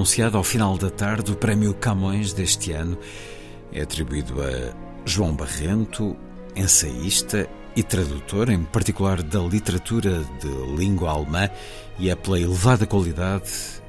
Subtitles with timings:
[0.00, 2.96] Anunciado ao final da tarde o Prémio Camões deste ano.
[3.70, 6.16] É atribuído a João Barrento,
[6.56, 11.50] ensaísta e tradutor, em particular da literatura de língua alemã,
[11.98, 13.79] e é pela elevada qualidade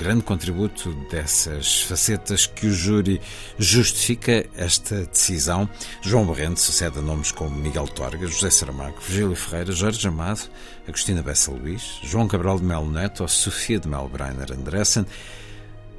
[0.00, 3.20] grande contributo dessas facetas que o júri
[3.58, 5.68] justifica esta decisão.
[6.00, 10.48] João Barrento sucede a nomes como Miguel Torga, José Saramago, Virgílio Ferreira, Jorge Amado,
[10.88, 15.04] Agostina Bessa Luís, João Cabral de Melo Neto ou Sofia de Melo Breiner Andressen.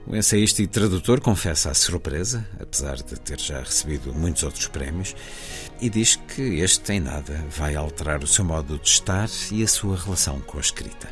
[0.08, 5.16] O ensaísta e tradutor confessa a surpresa, apesar de ter já recebido muitos outros prémios,
[5.80, 9.68] e diz que este em nada vai alterar o seu modo de estar e a
[9.68, 11.08] sua relação com a escrita.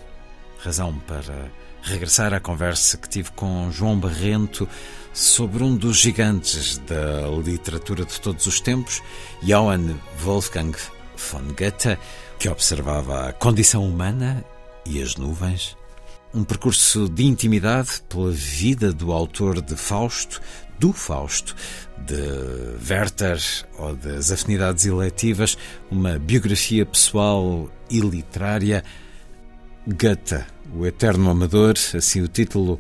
[0.58, 1.52] Razão para
[1.82, 4.68] regressar à conversa que tive com João Barrento
[5.14, 9.02] sobre um dos gigantes da literatura de todos os tempos,
[9.42, 10.78] Johann Wolfgang
[11.18, 11.98] von Goethe,
[12.38, 14.44] que observava a condição humana
[14.86, 15.78] e as nuvens
[16.34, 20.42] um percurso de intimidade pela vida do autor de Fausto,
[20.78, 21.56] do Fausto,
[21.98, 22.16] de
[22.90, 23.40] Werther
[23.78, 25.58] ou das afinidades eletivas,
[25.90, 28.84] uma biografia pessoal e literária.
[29.90, 30.46] Goethe,
[30.76, 32.80] o Eterno Amador, assim o título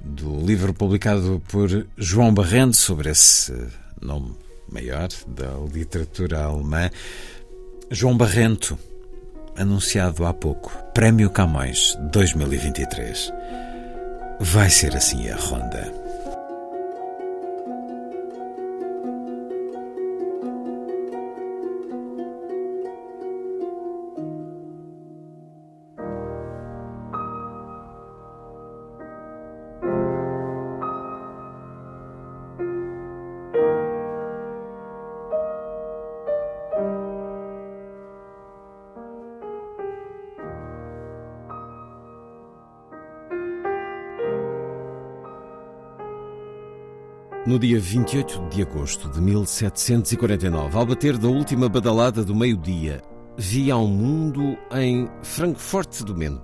[0.00, 3.52] do livro publicado por João Barrento sobre esse
[4.00, 4.34] nome
[4.72, 6.90] maior da literatura alemã.
[7.90, 8.78] João Barrento
[9.54, 13.32] anunciado há pouco, Prémio Camões 2023.
[14.40, 15.99] Vai ser assim a ronda.
[47.50, 53.02] No dia 28 de agosto de 1749, ao bater da última badalada do meio-dia,
[53.36, 56.40] via ao mundo em Frankfurt do Meno.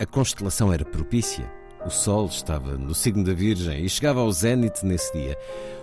[0.00, 1.48] A constelação era propícia.
[1.86, 5.38] O Sol estava no signo da Virgem e chegava ao zénite nesse dia.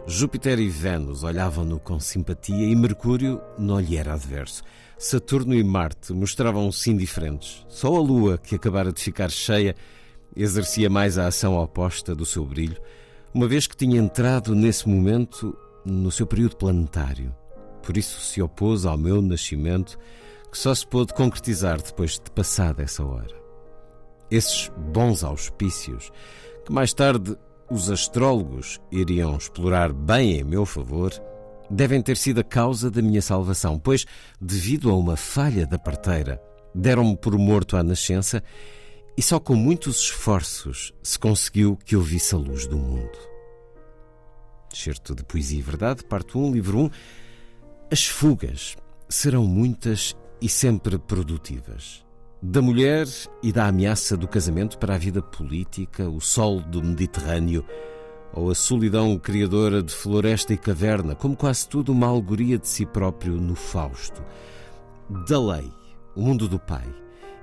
[0.06, 4.62] Júpiter e Vênus olhavam-no com simpatia e Mercúrio não lhe era adverso.
[4.98, 7.66] Saturno e Marte mostravam-se indiferentes.
[7.70, 9.74] Só a Lua, que acabara de ficar cheia,
[10.36, 12.76] exercia mais a ação oposta do seu brilho
[13.34, 17.36] uma vez que tinha entrado nesse momento no seu período planetário.
[17.84, 19.98] Por isso se opôs ao meu nascimento,
[20.52, 23.36] que só se pôde concretizar depois de passada essa hora.
[24.30, 26.12] Esses bons auspícios,
[26.66, 27.38] que mais tarde
[27.70, 31.12] os astrólogos iriam explorar bem em meu favor,
[31.70, 34.06] devem ter sido a causa da minha salvação, pois,
[34.42, 36.42] devido a uma falha da parteira,
[36.74, 38.44] deram-me por morto à nascença
[39.20, 43.20] e só com muitos esforços se conseguiu que eu visse a luz do mundo.
[44.74, 46.90] Certo de Poesia e Verdade, parte 1, livro 1.
[47.92, 48.78] As fugas
[49.10, 52.02] serão muitas e sempre produtivas.
[52.42, 53.06] Da mulher
[53.44, 57.66] e da ameaça do casamento para a vida política, o sol do Mediterrâneo,
[58.32, 62.86] ou a solidão criadora de floresta e caverna, como quase tudo uma alegoria de si
[62.86, 64.24] próprio no Fausto.
[65.28, 65.70] Da lei,
[66.16, 66.88] o mundo do pai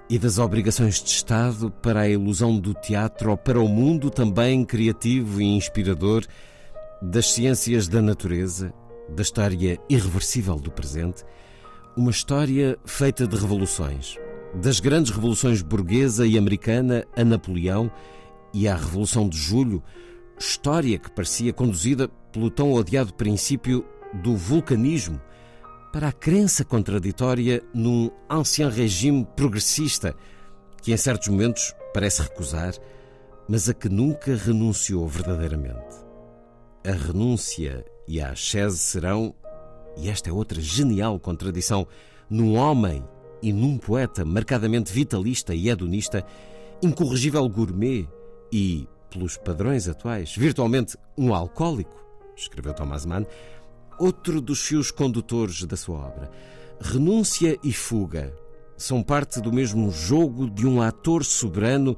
[0.09, 4.65] e das obrigações de Estado para a ilusão do teatro ou para o mundo também
[4.65, 6.25] criativo e inspirador
[7.03, 8.73] das ciências da natureza,
[9.09, 11.25] da história irreversível do presente,
[11.97, 14.17] uma história feita de revoluções,
[14.55, 17.91] das grandes revoluções burguesa e americana a Napoleão
[18.55, 19.83] e à Revolução de Julho,
[20.39, 25.21] história que parecia conduzida pelo tão odiado princípio do vulcanismo
[25.97, 30.15] para a crença contraditória num ancien regime progressista
[30.83, 32.75] que em certos momentos parece recusar,
[33.49, 35.97] mas a que nunca renunciou verdadeiramente.
[36.87, 39.35] A renúncia e a ascese serão,
[39.97, 41.89] e esta é outra genial contradição,
[42.29, 43.03] num homem
[43.41, 46.27] e num poeta marcadamente vitalista e hedonista,
[46.83, 48.07] incorrigível gourmet
[48.53, 52.05] e, pelos padrões atuais, virtualmente um alcoólico,
[52.37, 53.25] escreveu Thomas Mann,
[53.99, 56.31] outro dos fios condutores da sua obra.
[56.81, 58.33] Renúncia e fuga
[58.77, 61.97] são parte do mesmo jogo de um ator soberano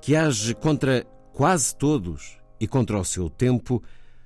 [0.00, 3.82] que age contra quase todos e contra o seu tempo,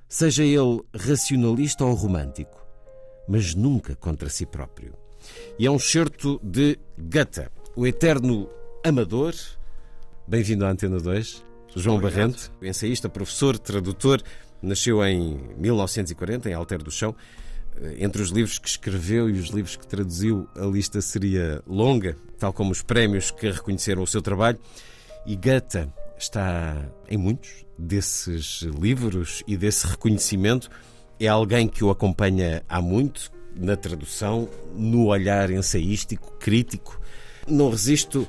[0.07, 2.65] seja ele racionalista ou romântico,
[3.27, 4.93] mas nunca contra si próprio.
[5.57, 8.49] E é um certo de Goethe, o eterno
[8.83, 9.33] amador.
[10.27, 11.45] Bem-vindo à Antena 2,
[11.75, 12.31] João Obrigado.
[12.31, 14.21] Barrente, ensaísta, professor, tradutor.
[14.65, 17.15] Nasceu em 1940, em Alter do Chão.
[17.77, 22.17] Eh, entre os livros que escreveu e os livros que traduziu, a lista seria longa,
[22.39, 24.57] tal como os prémios que reconheceram o seu trabalho.
[25.25, 30.69] E Goethe está em muitos desses livros e desse reconhecimento.
[31.19, 36.99] É alguém que o acompanha há muito, na tradução, no olhar ensaístico, crítico.
[37.47, 38.27] Não resisto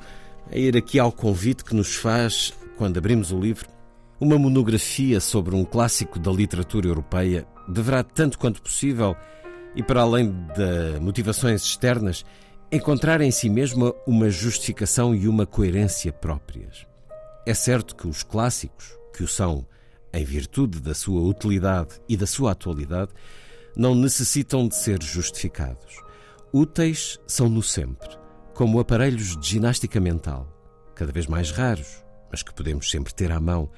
[0.51, 3.67] a ir aqui ao convite que nos faz, quando abrimos o livro,
[4.19, 9.15] uma monografia sobre um clássico da literatura europeia deverá, tanto quanto possível,
[9.75, 12.25] e para além de motivações externas,
[12.71, 16.85] encontrar em si mesma uma justificação e uma coerência próprias.
[17.45, 19.65] É certo que os clássicos, que o são
[20.13, 23.11] em virtude da sua utilidade e da sua atualidade,
[23.75, 26.01] não necessitam de ser justificados.
[26.51, 28.09] Úteis são no sempre,
[28.55, 30.51] como aparelhos de ginástica mental,
[30.95, 33.69] cada vez mais raros, mas que podemos sempre ter à mão,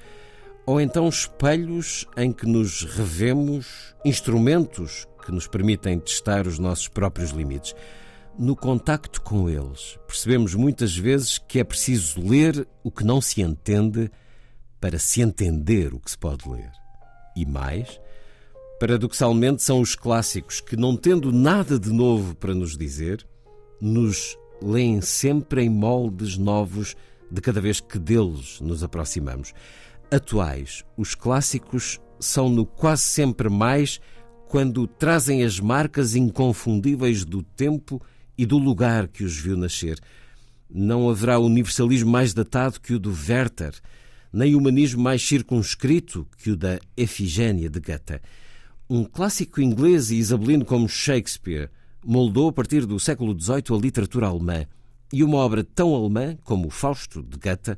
[0.70, 7.30] ou então espelhos em que nos revemos, instrumentos que nos permitem testar os nossos próprios
[7.30, 7.74] limites.
[8.38, 13.42] No contacto com eles, percebemos muitas vezes que é preciso ler o que não se
[13.42, 14.08] entende
[14.80, 16.70] para se entender o que se pode ler.
[17.34, 18.00] E mais,
[18.78, 23.26] Paradoxalmente, são os clássicos que, não tendo nada de novo para nos dizer,
[23.80, 26.94] nos leem sempre em moldes novos
[27.28, 29.52] de cada vez que deles nos aproximamos.
[30.12, 34.00] Atuais, os clássicos são no quase sempre mais
[34.48, 38.02] quando trazem as marcas inconfundíveis do tempo
[38.36, 40.00] e do lugar que os viu nascer.
[40.68, 43.72] Não haverá universalismo mais datado que o do Werther,
[44.32, 48.20] nem humanismo mais circunscrito que o da Efigênia de Goethe.
[48.88, 51.70] Um clássico inglês e isabelino como Shakespeare
[52.04, 54.66] moldou a partir do século XVIII a literatura alemã
[55.12, 57.76] e uma obra tão alemã como o Fausto de Goethe,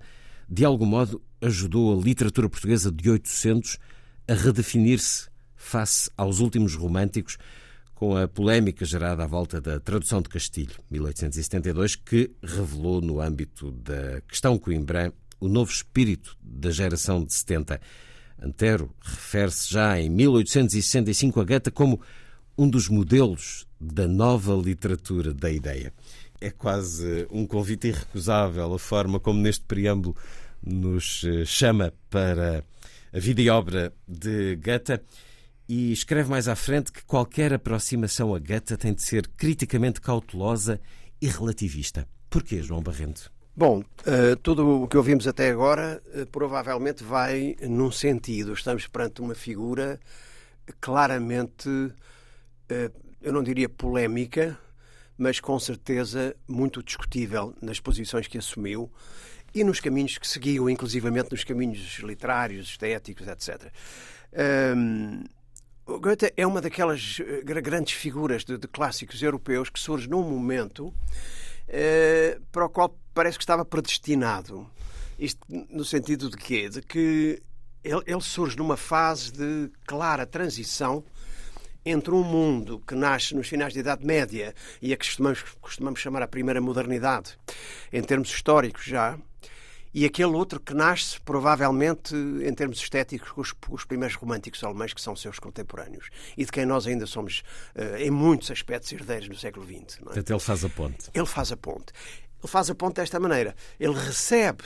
[0.49, 3.78] de algum modo, ajudou a literatura portuguesa de 800
[4.28, 7.36] a redefinir-se face aos últimos românticos,
[7.94, 13.70] com a polémica gerada à volta da tradução de Castilho, 1872, que revelou no âmbito
[13.72, 17.80] da questão Coimbra o novo espírito da geração de 70.
[18.40, 22.00] Antero refere-se já em 1865 a Goethe como
[22.56, 25.92] um dos modelos da nova literatura da ideia.
[26.40, 30.16] É quase um convite irrecusável a forma como neste preâmbulo
[30.64, 32.64] nos eh, chama para
[33.12, 35.00] a vida e obra de Goethe
[35.69, 40.81] e escreve mais à frente que qualquer aproximação a Goethe tem de ser criticamente cautelosa
[41.21, 42.07] e relativista.
[42.31, 43.31] Porquê, João Barrento?
[43.54, 48.54] Bom, uh, tudo o que ouvimos até agora uh, provavelmente vai num sentido.
[48.54, 50.00] Estamos perante uma figura
[50.81, 51.69] claramente,
[53.21, 54.57] eu não diria polémica,
[55.19, 58.90] mas com certeza muito discutível nas posições que assumiu
[59.54, 63.71] e nos caminhos que seguiu, inclusivamente nos caminhos literários, estéticos, etc.
[64.76, 65.25] Um,
[65.85, 70.94] Goethe é uma daquelas grandes figuras de, de clássicos europeus que surge num momento
[71.68, 74.71] eh, para o qual parece que estava predestinado.
[75.18, 76.68] Isto no sentido de quê?
[76.68, 77.42] De que
[77.82, 81.04] ele, ele surge numa fase de clara transição
[81.85, 86.00] entre um mundo que nasce nos finais da Idade Média e a que costumamos, costumamos
[86.00, 87.37] chamar a primeira modernidade,
[87.92, 89.18] em termos históricos já,
[89.94, 94.94] e aquele outro que nasce, provavelmente, em termos estéticos, com os, os, primeiros românticos alemães,
[94.94, 97.42] que são seus contemporâneos, e de quem nós ainda somos,
[97.76, 99.99] uh, em muitos aspectos, herdeiros no século XX.
[99.99, 100.04] É?
[100.04, 101.11] Portanto, ele faz a ponte.
[101.12, 101.92] Ele faz a ponte.
[102.42, 103.54] Ele faz a ponte desta maneira.
[103.78, 104.64] Ele recebe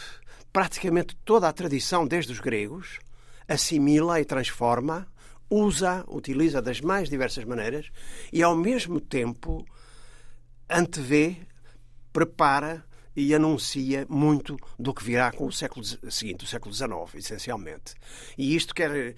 [0.52, 3.00] praticamente toda a tradição, desde os gregos,
[3.48, 5.08] assimila e transforma,
[5.50, 7.90] usa, utiliza das mais diversas maneiras,
[8.32, 9.66] e, ao mesmo tempo,
[10.70, 11.36] antevê,
[12.12, 12.84] prepara
[13.16, 17.94] e anuncia muito do que virá com o século seguinte, o século XIX, essencialmente.
[18.36, 19.14] E isto quer,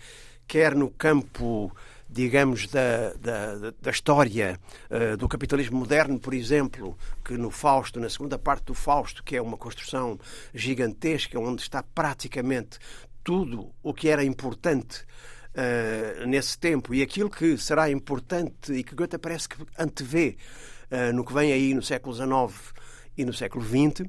[0.46, 1.72] quer no campo
[2.08, 4.58] digamos, da, da, da história
[4.90, 9.36] uh, do capitalismo moderno, por exemplo, que no Fausto, na segunda parte do Fausto, que
[9.36, 10.18] é uma construção
[10.54, 12.78] gigantesca, onde está praticamente
[13.22, 15.04] tudo o que era importante
[15.52, 20.38] uh, nesse tempo e aquilo que será importante e que Goethe parece que antevê
[20.90, 22.72] uh, no que vem aí no século XIX
[23.18, 24.08] e no século XX,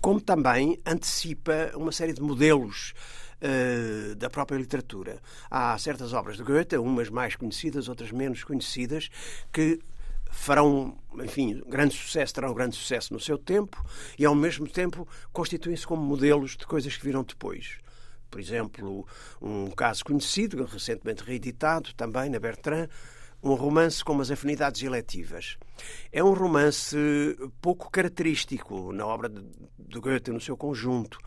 [0.00, 2.94] como também antecipa uma série de modelos
[3.42, 5.20] uh, da própria literatura.
[5.50, 9.10] Há certas obras de Goethe, umas mais conhecidas, outras menos conhecidas,
[9.52, 9.80] que
[10.30, 13.84] farão, enfim, grande sucesso, terão grande sucesso no seu tempo
[14.16, 17.78] e, ao mesmo tempo, constituem-se como modelos de coisas que viram depois.
[18.30, 19.06] Por exemplo,
[19.42, 22.88] um caso conhecido, recentemente reeditado também na Bertrand,
[23.42, 25.56] um romance com umas afinidades eletivas.
[26.12, 26.96] É um romance
[27.60, 31.18] pouco característico na obra de Goethe no seu conjunto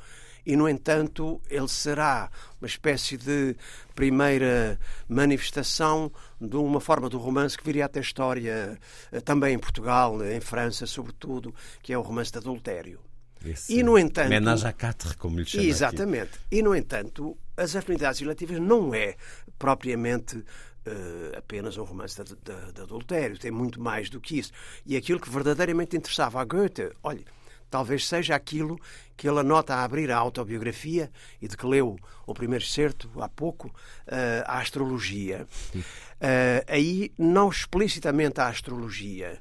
[0.45, 2.29] e, no entanto, ele será
[2.61, 3.55] uma espécie de
[3.95, 4.79] primeira
[5.09, 8.79] manifestação de uma forma do romance que viria a ter história
[9.11, 12.99] eh, também em Portugal, em França, sobretudo, que é o romance de adultério.
[13.43, 14.29] Esse e, no entanto.
[14.29, 15.63] Menage à quatre, como lhe chama.
[15.63, 16.35] Exatamente.
[16.35, 16.57] Aqui.
[16.57, 19.15] E, no entanto, as afinidades relativas não é
[19.57, 20.43] propriamente
[20.85, 24.51] Uh, apenas um romance de, de, de, adultério, tem muito mais do que isso.
[24.85, 27.23] E aquilo que verdadeiramente interessava a Goethe, olha,
[27.69, 28.79] talvez seja aquilo
[29.17, 31.11] que ele anota a abrir a autobiografia
[31.41, 35.47] e de que leu o primeiro certo há pouco, uh, a astrologia.
[35.75, 39.39] Uh, aí, não explicitamente a astrologia,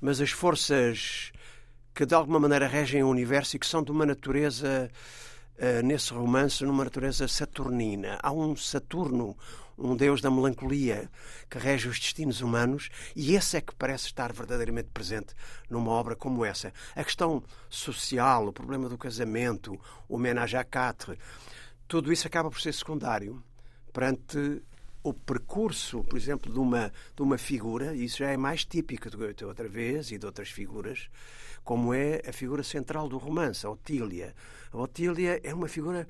[0.00, 1.32] mas as forças
[1.94, 4.90] que de alguma maneira regem o universo e que são de uma natureza,
[5.56, 8.18] uh, nesse romance, numa natureza saturnina.
[8.22, 9.36] Há um Saturno,
[9.76, 11.10] um deus da melancolia
[11.50, 15.34] que rege os destinos humanos, e esse é que parece estar verdadeiramente presente
[15.68, 16.72] numa obra como essa.
[16.94, 21.18] A questão social, o problema do casamento, o ménage à quatre,
[21.88, 23.42] tudo isso acaba por ser secundário
[23.92, 24.62] perante
[25.02, 29.16] o percurso, por exemplo, de uma, de uma figura, isso já é mais típico de
[29.16, 31.08] Goethe outra vez e de outras figuras,
[31.64, 34.34] como é a figura central do romance, a Otília.
[34.72, 36.06] A Otília é uma figura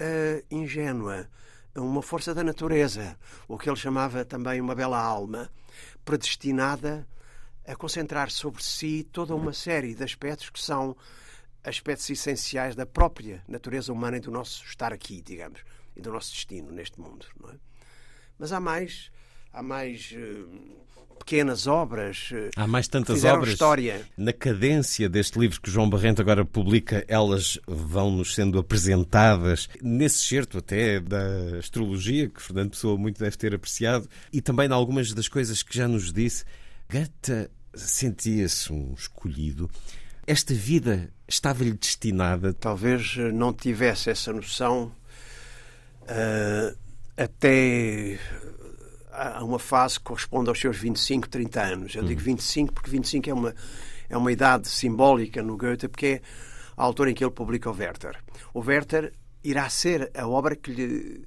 [0.00, 1.28] uh, ingênua,
[1.74, 5.50] uma força da natureza, o que ele chamava também uma bela alma,
[6.04, 7.06] predestinada
[7.66, 10.96] a concentrar sobre si toda uma série de aspectos que são
[11.62, 15.62] aspectos essenciais da própria natureza humana e do nosso estar aqui, digamos,
[15.94, 17.26] e do nosso destino neste mundo.
[17.52, 17.54] É?
[18.38, 19.10] Mas há mais,
[19.52, 20.86] há mais uh,
[21.18, 22.30] pequenas obras.
[22.32, 23.52] Eh, Há mais tantas obras.
[23.52, 24.02] História.
[24.16, 30.58] Na cadência deste livro que João Barrento agora publica, elas vão-nos sendo apresentadas nesse certo
[30.58, 35.28] até da astrologia, que Fernando Pessoa muito deve ter apreciado, e também em algumas das
[35.28, 36.44] coisas que já nos disse.
[36.90, 39.70] Goethe sentia-se um escolhido.
[40.26, 42.52] Esta vida estava-lhe destinada?
[42.52, 44.92] Talvez não tivesse essa noção
[46.02, 46.76] uh,
[47.16, 48.18] até
[49.18, 51.94] a uma fase que corresponde aos seus 25, 30 anos.
[51.94, 53.54] Eu digo 25 porque 25 é uma,
[54.08, 56.20] é uma idade simbólica no Goethe, porque é
[56.76, 58.16] a altura em que ele publica o Werther.
[58.54, 61.24] O Werther irá ser a obra que lhe,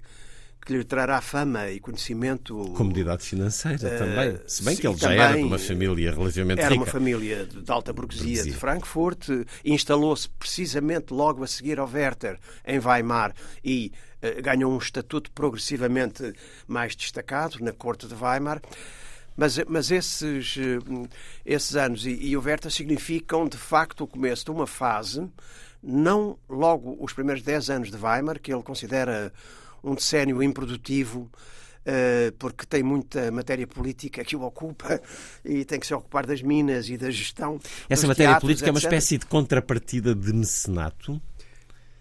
[0.65, 2.55] que lhe trará fama e conhecimento.
[2.75, 4.39] Comodidade financeira uh, também.
[4.45, 6.81] Se bem sim, que ele já era de uma família relativamente era rica.
[6.81, 8.51] Era uma família de alta burguesia, burguesia.
[8.51, 9.27] de Frankfurt.
[9.65, 13.91] Instalou-se precisamente logo a seguir ao Werther em Weimar e
[14.21, 16.33] eh, ganhou um estatuto progressivamente
[16.67, 18.61] mais destacado na corte de Weimar.
[19.35, 21.07] Mas, mas esses, eh,
[21.43, 25.27] esses anos e, e o Werther significam, de facto, o começo de uma fase,
[25.81, 29.33] não logo os primeiros 10 anos de Weimar, que ele considera
[29.83, 31.29] um decénio improdutivo,
[31.85, 35.01] eh, porque tem muita matéria política que o ocupa
[35.43, 37.59] e tem que se ocupar das minas e da gestão.
[37.89, 38.69] Essa matéria teatros, política etc.
[38.69, 41.21] é uma espécie de contrapartida de mecenato?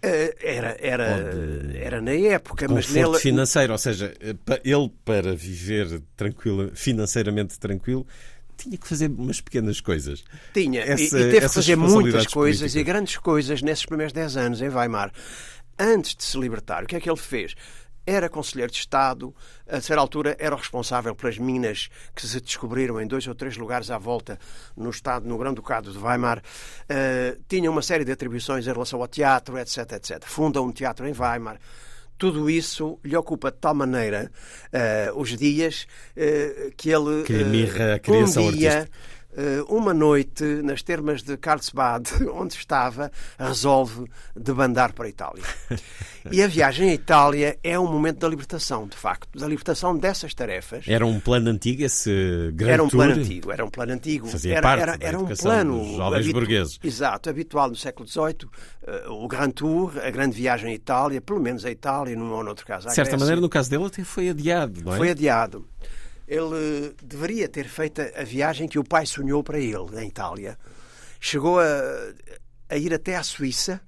[0.03, 3.19] Eh, era, era, de, era na época, mas nele.
[3.19, 8.05] financeiro, ou seja, eh, ele para viver tranquilo, financeiramente tranquilo,
[8.57, 10.23] tinha que fazer umas pequenas coisas.
[10.53, 12.75] Tinha, Essa, e, e teve que fazer muitas coisas políticas.
[12.75, 15.11] e grandes coisas nesses primeiros 10 anos em Weimar.
[15.83, 17.55] Antes de se libertar, o que é que ele fez?
[18.05, 19.33] era conselheiro de Estado,
[19.67, 23.57] a certa altura era o responsável pelas minas que se descobriram em dois ou três
[23.57, 24.39] lugares à volta
[24.75, 29.07] no Estado, no Grande-Ducado de Weimar, uh, tinha uma série de atribuições em relação ao
[29.07, 30.23] teatro, etc, etc.
[30.25, 31.59] Funda um teatro em Weimar.
[32.17, 34.31] Tudo isso lhe ocupa de tal maneira
[34.67, 39.11] uh, os dias uh, que ele que mirra a criação um dia artística
[39.67, 45.43] uma noite nas termas de Karlsbad, onde estava, resolve debandar para a Itália.
[46.31, 50.33] E a viagem à Itália é um momento da libertação, de facto, da libertação dessas
[50.33, 50.85] tarefas.
[50.87, 53.23] Era um plano antigo esse grande Era um plano tour?
[53.23, 54.27] antigo, era um plano antigo.
[54.27, 56.79] Fazia era, parte era, era um plano dos jovens burgueses.
[56.83, 58.49] Exato, habitual no século XVIII,
[58.85, 62.43] eh, o Grand Tour, a grande viagem à Itália, pelo menos à Itália, num ou
[62.43, 63.19] noutro caso De certa Grécia.
[63.19, 64.97] maneira, no caso dele, até foi adiado, não é?
[64.97, 65.65] Foi adiado.
[66.31, 70.57] Ele deveria ter feito a viagem que o pai sonhou para ele, na Itália.
[71.19, 71.65] Chegou a,
[72.69, 73.81] a ir até à Suíça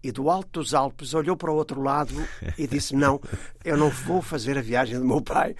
[0.00, 2.14] e do alto dos Alpes olhou para o outro lado
[2.56, 3.20] e disse: Não,
[3.64, 5.56] eu não vou fazer a viagem do meu pai.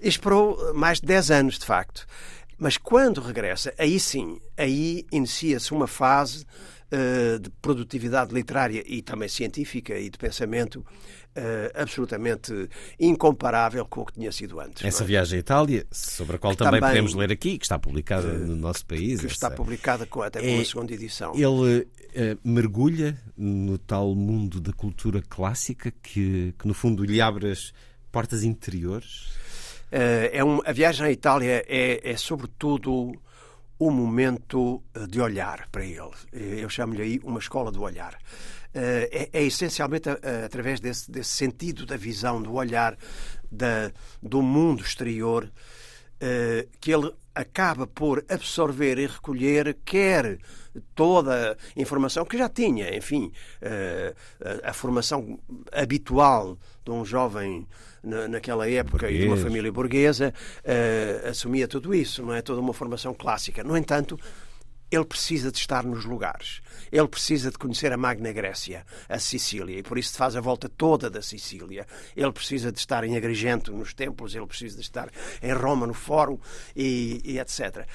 [0.00, 2.04] E esperou mais de 10 anos, de facto.
[2.58, 6.44] Mas quando regressa, aí sim, aí inicia-se uma fase
[7.40, 10.84] de produtividade literária e também científica e de pensamento
[11.30, 12.68] Uh, absolutamente
[12.98, 14.84] incomparável com o que tinha sido antes.
[14.84, 15.06] Essa é?
[15.06, 18.38] viagem à Itália, sobre a qual também, também, podemos ler aqui, que está publicada uh,
[18.48, 19.20] no nosso país.
[19.20, 19.54] Que está essa...
[19.54, 21.32] publicada com, até com é, a segunda edição.
[21.36, 21.86] Ele
[22.42, 27.72] mergulha no tal mundo da cultura clássica que, que no fundo, lhe abre as
[28.10, 29.28] portas interiores?
[29.92, 33.12] é um, a viagem à Itália é, é sobretudo
[33.80, 36.12] o momento de olhar para ele.
[36.32, 38.16] Eu chamo-lhe aí uma escola do olhar.
[38.72, 42.96] É, é, essencialmente através desse, desse, sentido da visão, do olhar
[43.50, 43.90] da,
[44.22, 45.50] do mundo exterior
[46.78, 47.10] que ele
[47.40, 50.38] acaba por absorver e recolher, quer
[50.94, 53.32] toda a informação que já tinha, enfim,
[54.62, 55.38] a formação
[55.72, 57.66] habitual de um jovem
[58.02, 59.16] naquela época Burguês.
[59.16, 60.32] e de uma família burguesa
[61.28, 63.64] assumia tudo isso, não é toda uma formação clássica.
[63.64, 64.18] No entanto,
[64.90, 66.60] ele precisa de estar nos lugares.
[66.90, 70.68] Ele precisa de conhecer a Magna Grécia, a Sicília, e por isso faz a volta
[70.68, 71.86] toda da Sicília.
[72.16, 75.10] Ele precisa de estar em Agrigento, nos templos, ele precisa de estar
[75.42, 76.38] em Roma, no Fórum,
[76.74, 77.86] e, e etc.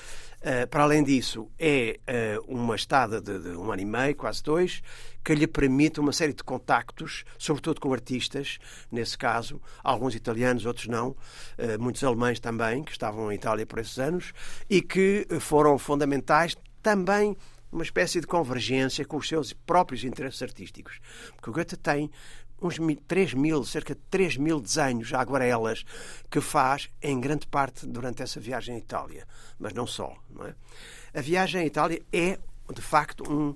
[0.45, 1.99] Uh, para além disso, é
[2.37, 4.83] uh, uma estada de, de, um ano e meio, quase dois,
[5.23, 8.59] que lhe permite uma série de contactos, sobretudo com artistas,
[8.91, 13.79] nesse caso, alguns italianos, outros não, uh, muitos alemães também, que estavam em Itália por
[13.79, 14.33] esses anos,
[14.69, 17.35] e que foram fundamentais também
[17.71, 20.99] uma espécie de convergência com os seus próprios interesses artísticos.
[21.35, 22.11] Porque o Goethe tem
[22.61, 22.75] uns
[23.07, 25.83] 3 mil, cerca de 3 mil desenhos, aguarelas,
[26.29, 29.27] que faz em grande parte durante essa viagem à Itália.
[29.57, 30.15] Mas não só.
[30.29, 30.53] Não é?
[31.11, 32.37] A viagem à Itália é,
[32.71, 33.55] de facto, um,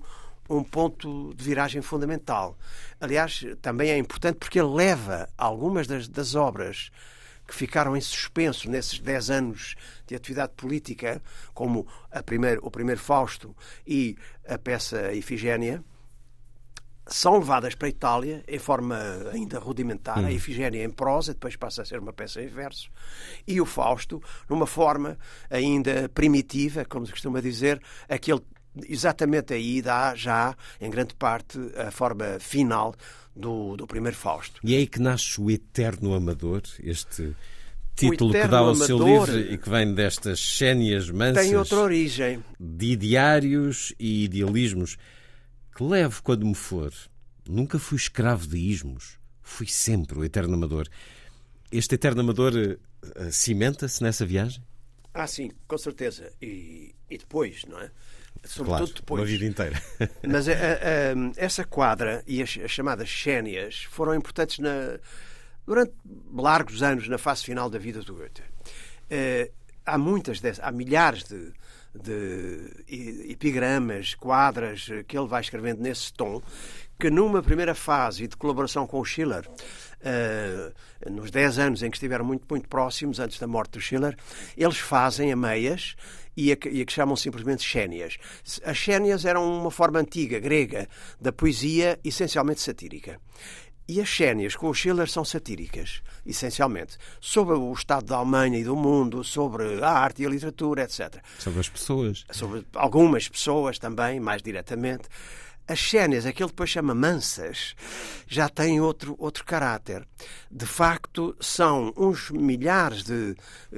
[0.49, 2.57] um ponto de viragem fundamental.
[2.99, 6.89] Aliás, também é importante porque ele leva algumas das, das obras
[7.49, 9.75] que ficaram em suspenso nesses 10 anos
[10.09, 11.21] de atividade política,
[11.53, 14.17] como a primeiro, o primeiro Fausto e
[14.47, 15.83] a peça Ifigénia,
[17.05, 18.97] são levadas para a Itália em forma
[19.31, 22.89] ainda rudimentar, a Ifigénia em prosa, depois passa a ser uma peça em verso,
[23.47, 25.17] e o Fausto numa forma
[25.49, 28.41] ainda primitiva, como se costuma dizer, aquele
[28.87, 32.93] exatamente aí dá já, em grande parte, a forma final
[33.35, 34.61] do, do primeiro Fausto.
[34.63, 37.35] E é aí que nasce o Eterno Amador, este
[37.99, 41.45] título que dá ao seu livro e que vem destas sénias mansas.
[41.45, 42.43] Tem outra origem.
[42.59, 44.97] De ideários e idealismos
[45.75, 46.93] que levo quando me for.
[47.47, 49.19] Nunca fui escravo de ismos.
[49.41, 50.87] Fui sempre o Eterno Amador.
[51.71, 54.63] Este Eterno Amador uh, cimenta-se nessa viagem?
[55.13, 56.31] Ah, sim, com certeza.
[56.41, 57.89] E, e depois, não é?
[58.43, 59.21] Sobretudo claro, depois.
[59.21, 59.81] Uma vida inteira.
[60.27, 64.99] Mas a, a, a, essa quadra e as, as chamadas sénias foram importantes na,
[65.69, 65.93] durante
[66.33, 68.41] largos anos na fase final da vida do Goethe.
[68.41, 69.53] Uh,
[69.85, 71.53] há muitas há milhares de,
[71.93, 76.41] de epigramas, quadras que ele vai escrevendo nesse tom,
[76.99, 81.97] que numa primeira fase de colaboração com o Schiller, uh, nos 10 anos em que
[81.97, 84.17] estiveram muito, muito próximos, antes da morte do Schiller,
[84.57, 85.95] eles fazem a meias
[86.35, 88.17] e a, e a que chamam simplesmente xénias.
[88.65, 90.89] As xénias eram uma forma antiga, grega,
[91.21, 93.19] da poesia essencialmente satírica.
[93.89, 98.63] E as xénias com o Schiller são satíricas, essencialmente, sobre o estado da Alemanha e
[98.63, 101.17] do mundo, sobre a arte e a literatura, etc.
[101.39, 102.23] Sobre as pessoas.
[102.31, 105.09] Sobre algumas pessoas também, mais diretamente.
[105.67, 107.75] As xénias, aquilo depois chama mansas,
[108.27, 110.07] já têm outro, outro caráter.
[110.51, 113.35] De facto, são uns milhares de,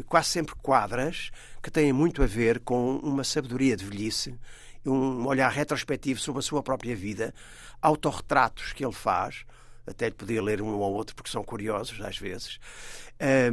[0.08, 1.32] quase sempre quadras,
[1.63, 4.38] que têm muito a ver com uma sabedoria de velhice,
[4.86, 7.34] um olhar retrospectivo sobre a sua própria vida,
[7.82, 9.45] autorretratos que ele faz,
[9.86, 12.60] até lhe podia ler um ou outro porque são curiosos às vezes,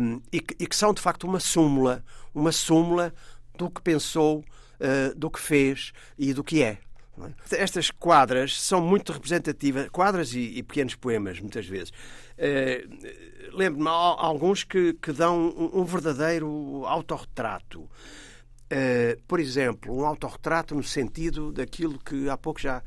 [0.01, 3.13] um, e, que, e, que, são de facto uma súmula, uma súmula
[3.57, 4.45] do que pensou,
[4.79, 6.79] uh, do que fez e do que é.
[7.21, 7.33] é.
[7.57, 11.91] Estas quadras são muito representativas, quadras e, e pequenos poemas, muitas vezes.
[11.91, 17.81] Uh, Lembro-me alguns que, que dão um, um verdadeiro autorretrato.
[17.81, 22.83] Uh, por exemplo, um autorretrato no sentido daquilo que há pouco já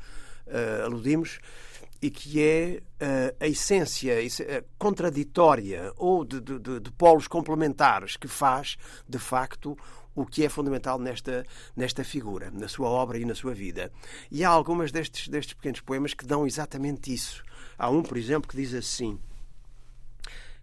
[0.84, 1.38] aludimos
[2.02, 4.12] e que é uh, a essência
[4.76, 8.76] contraditória ou de, de, de, polos complementares que faz,
[9.08, 9.78] de facto,
[10.14, 13.92] o que é fundamental nesta, nesta figura, na sua obra e na sua vida.
[14.30, 17.44] E há algumas destes, destes pequenos poemas que dão exatamente isso.
[17.78, 19.16] Há um, por exemplo, que diz assim: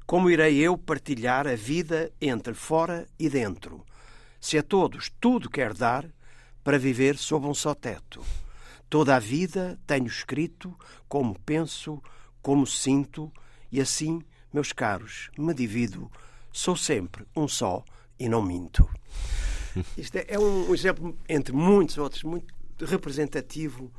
[0.06, 3.86] Como irei eu partilhar a vida entre fora e dentro?
[4.39, 6.06] se a todos tudo quer dar
[6.63, 8.23] para viver sob um só teto.
[8.89, 10.75] Toda a vida tenho escrito
[11.08, 12.02] como penso,
[12.41, 13.32] como sinto,
[13.71, 14.21] e assim,
[14.52, 16.12] meus caros, me divido.
[16.52, 17.84] Sou sempre um só
[18.19, 18.89] e não minto.
[19.95, 23.91] Isto é, é um exemplo, entre muitos outros, muito representativo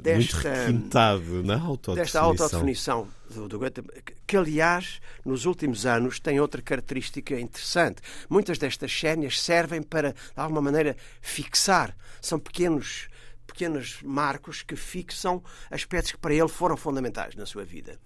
[0.00, 0.98] desta, muito
[1.52, 1.94] autodefinição.
[1.94, 3.60] desta autodefinição do, do
[4.26, 8.00] que aliás nos últimos anos tem outra característica interessante.
[8.30, 11.96] Muitas destas sénias servem para, de alguma maneira, fixar.
[12.20, 13.08] São pequenos
[13.46, 17.98] pequenos marcos que fixam aspectos que para ele foram fundamentais na sua vida.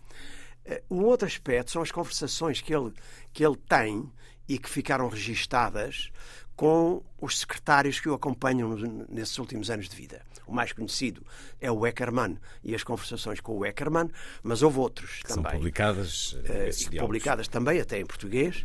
[0.64, 2.92] Eh, o outro aspecto são as conversações que ele,
[3.32, 4.10] que ele tem
[4.48, 6.10] e que ficaram registadas
[6.56, 8.74] com os secretários que o acompanham
[9.08, 10.22] nesses últimos anos de vida.
[10.46, 11.24] O mais conhecido
[11.60, 14.10] é o Eckermann e as conversações com o Eckermann,
[14.42, 15.42] mas houve outros que também.
[15.42, 18.64] São publicadas, uh, publicadas também, até em português.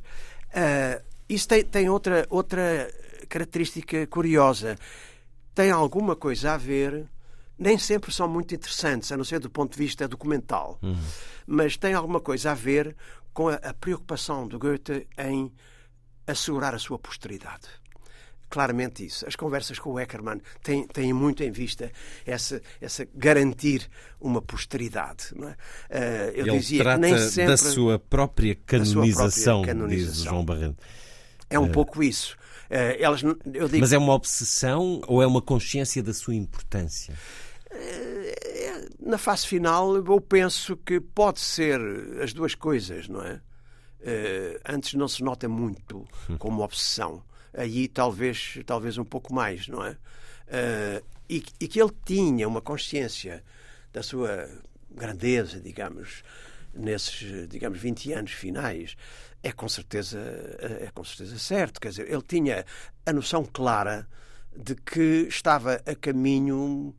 [0.49, 2.89] Uh, isso tem, tem outra, outra
[3.27, 4.77] característica curiosa.
[5.53, 7.09] Tem alguma coisa a ver
[7.61, 10.97] nem sempre são muito interessantes, a não ser do ponto de vista documental, uhum.
[11.45, 12.95] mas tem alguma coisa a ver
[13.31, 15.53] com a, a preocupação do Goethe em
[16.25, 17.67] assegurar a sua posteridade
[18.49, 19.25] claramente isso.
[19.25, 21.89] As conversas com o Eckermann têm, têm muito em vista
[22.25, 25.29] essa, essa garantir uma posteridade.
[25.33, 25.51] Não é?
[25.53, 30.13] Uh, eu Ele dizia trata nem sempre da sua própria canonização, própria canonização.
[30.13, 30.83] diz João Barrento.
[31.51, 32.35] É um uh, pouco isso.
[32.69, 37.13] Uh, elas, eu digo, Mas é uma obsessão ou é uma consciência da sua importância?
[38.99, 41.79] Na fase final, eu penso que pode ser
[42.21, 43.39] as duas coisas, não é?
[44.67, 46.07] antes não se nota muito
[46.39, 49.97] como obsessão aí talvez, talvez um pouco mais, não é?
[51.29, 53.43] E, e, que ele tinha uma consciência
[53.93, 54.49] da sua
[54.89, 56.23] grandeza, digamos,
[56.73, 58.95] nesses, digamos, 20 anos finais,
[59.43, 60.19] é com certeza,
[60.81, 61.79] é com certeza certo.
[61.79, 62.65] Quer dizer, ele tinha
[63.05, 64.07] a noção clara
[64.55, 66.93] de que estava a caminho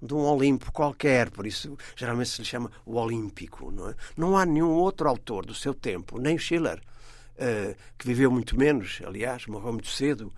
[0.00, 3.70] de um Olimpo qualquer, por isso geralmente se lhe chama o Olímpico.
[3.70, 3.94] Não, é?
[4.16, 9.00] não há nenhum outro autor do seu tempo, nem Schiller, uh, que viveu muito menos,
[9.04, 10.32] aliás, morreu muito cedo,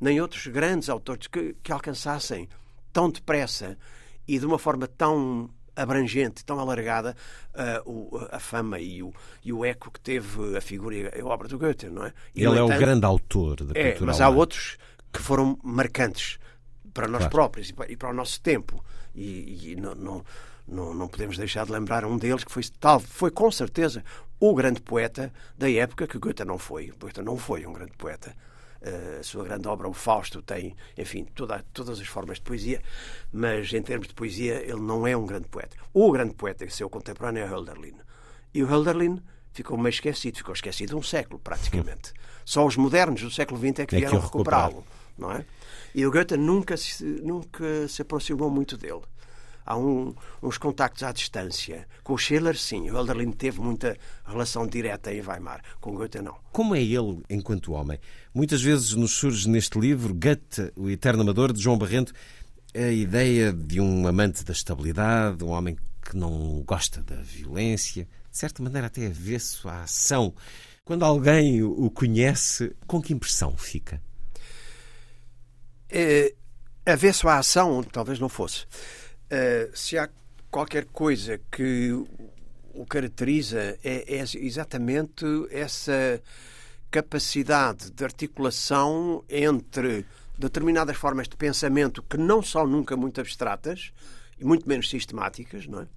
[0.00, 2.48] nem outros grandes autores que, que alcançassem
[2.92, 3.78] tão depressa
[4.26, 7.16] e de uma forma tão abrangente, tão alargada,
[7.54, 9.12] uh, o, a fama e o,
[9.44, 12.12] e o eco que teve a figura e a obra do Goethe, não é?
[12.34, 14.78] E, Ele é o grande autor da é, Mas há outros
[15.12, 16.38] que foram marcantes
[16.92, 17.30] para nós claro.
[17.30, 18.84] próprios e para, e para, o nosso tempo.
[19.14, 20.24] E, e não, não,
[20.66, 24.02] não, não, podemos deixar de lembrar um deles que foi, tal, foi com certeza
[24.40, 26.92] o grande poeta da época que Goethe não foi.
[26.98, 28.34] Goethe não foi um grande poeta.
[28.86, 32.82] Uh, a sua grande obra, o Fausto, tem, enfim, toda, todas as formas de poesia,
[33.32, 35.74] mas em termos de poesia ele não é um grande poeta.
[35.92, 37.94] O grande poeta, seu contemporâneo, é Hölderlin.
[38.52, 42.12] E o Hölderlin ficou meio esquecido, ficou esquecido um século, praticamente.
[42.44, 44.84] Só os modernos do século XX é que é vieram é recuperá-lo,
[45.16, 45.46] não é?
[45.94, 49.02] E o Goethe nunca se, nunca se aproximou muito dele
[49.64, 51.86] há um, uns contactos à distância.
[52.02, 52.90] Com o Schiller, sim.
[52.90, 53.96] O Hölderlin teve muita
[54.26, 55.62] relação direta em Weimar.
[55.80, 56.36] Com Goethe, não.
[56.52, 57.98] Como é ele enquanto homem?
[58.32, 62.12] Muitas vezes nos surge neste livro, Goethe, o eterno amador, de João Barrento,
[62.74, 68.36] a ideia de um amante da estabilidade, um homem que não gosta da violência, de
[68.36, 70.34] certa maneira até avesso à ação.
[70.84, 74.02] Quando alguém o conhece, com que impressão fica?
[75.88, 76.34] É,
[76.84, 78.66] avesso à ação, talvez não fosse.
[79.30, 80.08] Uh, se há
[80.50, 81.90] qualquer coisa que
[82.74, 86.22] o caracteriza é, é, exatamente essa
[86.90, 90.06] capacidade de articulação entre
[90.38, 93.92] determinadas formas de pensamento que não são nunca muito abstratas
[94.38, 95.88] e muito menos sistemáticas, não é?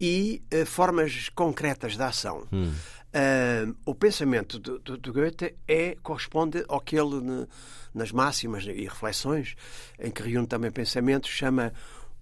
[0.00, 2.46] E uh, formas concretas de ação.
[2.52, 2.72] Hum.
[3.12, 7.46] Uh, o pensamento do, do, do, Goethe é, corresponde ao que ele,
[7.92, 9.56] nas máximas e reflexões,
[9.98, 11.72] em que reúne também pensamentos, chama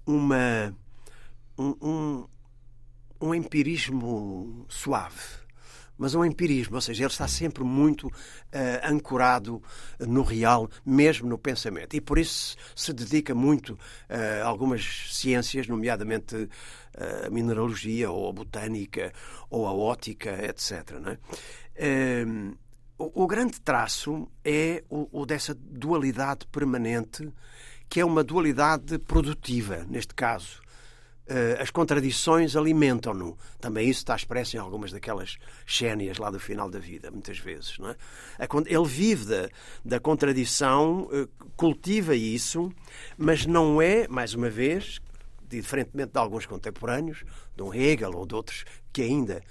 [0.08, 0.74] uma,
[1.58, 2.26] um, um,
[3.20, 5.48] um empirismo suave
[5.98, 8.12] mas um empirismo, ou seja, ele está sempre muito uh,
[8.84, 9.60] ancorado
[9.98, 11.96] no real, mesmo no pensamento.
[11.96, 18.28] E por isso se dedica muito uh, a algumas ciências, nomeadamente uh, a mineralogia, ou
[18.28, 19.12] a botânica,
[19.50, 20.92] ou a ótica, etc.
[21.04, 21.18] É?
[21.74, 22.52] Ehm,
[22.96, 27.28] o, o grande traço é o, o dessa dualidade permanente,
[27.88, 30.60] que é uma dualidade produtiva, neste caso.
[31.26, 33.36] Uh, as contradições alimentam-no.
[33.60, 37.78] Também isso está expresso em algumas daquelas xénias lá do final da vida, muitas vezes.
[37.78, 37.96] Não é?
[38.66, 39.48] Ele vive da,
[39.84, 42.72] da contradição, uh, cultiva isso,
[43.16, 45.00] mas não é, mais uma vez,
[45.46, 47.24] diferentemente de alguns contemporâneos,
[47.54, 49.42] de um Hegel ou de outros que ainda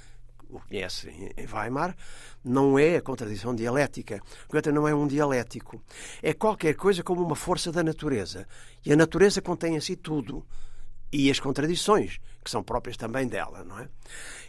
[0.49, 1.95] o conhecem em Weimar,
[2.43, 4.21] não é a contradição dialética.
[4.49, 5.81] Goethe não é um dialético.
[6.21, 8.47] É qualquer coisa como uma força da natureza.
[8.85, 10.45] E a natureza contém em si tudo.
[11.11, 13.87] E as contradições, que são próprias também dela, não é?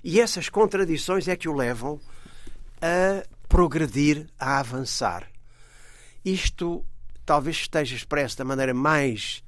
[0.03, 2.01] E essas contradições é que o levam
[2.81, 5.29] a progredir, a avançar.
[6.25, 6.85] Isto
[7.25, 9.43] talvez esteja expresso da maneira mais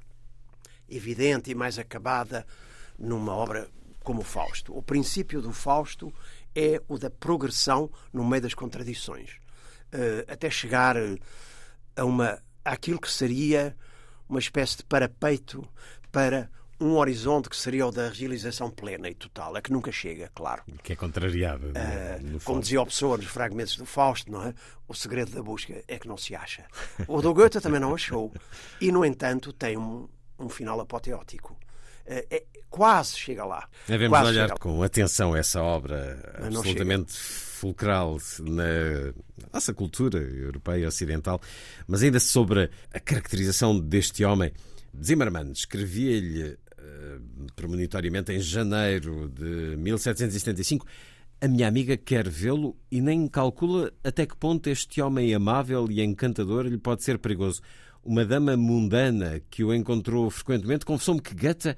[0.89, 2.45] evidente e mais acabada
[2.97, 3.69] numa obra
[4.03, 4.75] como o Fausto.
[4.75, 6.13] O princípio do Fausto
[6.55, 9.31] é o da progressão no meio das contradições,
[9.93, 10.95] uh, até chegar
[11.95, 13.75] a uma aquilo que seria
[14.29, 15.67] uma espécie de parapeito
[16.11, 20.31] para um horizonte que seria o da realização plena e total, a que nunca chega,
[20.33, 20.63] claro.
[20.81, 21.67] Que é contrariado.
[21.67, 24.53] Uh, como dizia o Pessoa nos fragmentos do Fausto, não é?
[24.87, 26.65] O segredo da busca é que não se acha.
[27.07, 28.33] O do Goethe também não achou.
[28.79, 30.09] E, no entanto, tem um,
[30.39, 31.55] um final apoteótico.
[32.11, 33.67] Uh, é, quase chega lá.
[33.87, 39.13] Devemos quase olhar com atenção essa obra absolutamente fulcral na
[39.53, 41.39] nossa cultura europeia e ocidental,
[41.87, 44.51] mas ainda sobre a caracterização deste homem.
[45.01, 50.85] Zimmermann escrevia-lhe uh, premonitoriamente em janeiro de 1775
[51.43, 55.99] a minha amiga quer vê-lo e nem calcula até que ponto este homem amável e
[55.99, 57.61] encantador lhe pode ser perigoso.
[58.03, 61.75] Uma dama mundana que o encontrou frequentemente confessou-me que Goethe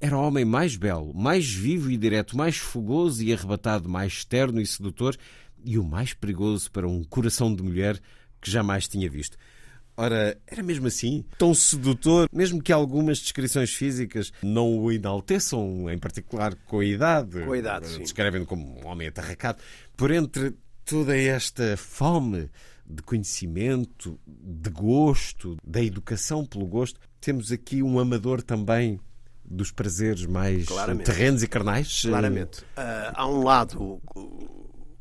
[0.00, 4.60] era o homem mais belo, mais vivo e direto, mais fogoso e arrebatado, mais terno
[4.60, 5.16] e sedutor
[5.64, 7.98] e o mais perigoso para um coração de mulher
[8.40, 9.36] que jamais tinha visto.
[9.96, 11.24] Ora, era mesmo assim?
[11.36, 17.44] Tão sedutor, mesmo que algumas descrições físicas não o enalteçam, em particular com a idade.
[17.44, 17.98] Com a idade.
[17.98, 19.60] Descrevem-no como um homem atarracado.
[19.96, 22.48] Por entre toda esta fome
[22.86, 29.00] de conhecimento, de gosto, da educação pelo gosto, temos aqui um amador também
[29.50, 31.06] dos prazeres mais Claramente.
[31.06, 32.02] terrenos e carnais?
[32.02, 32.60] Claramente.
[32.60, 34.00] Uh, há um lado,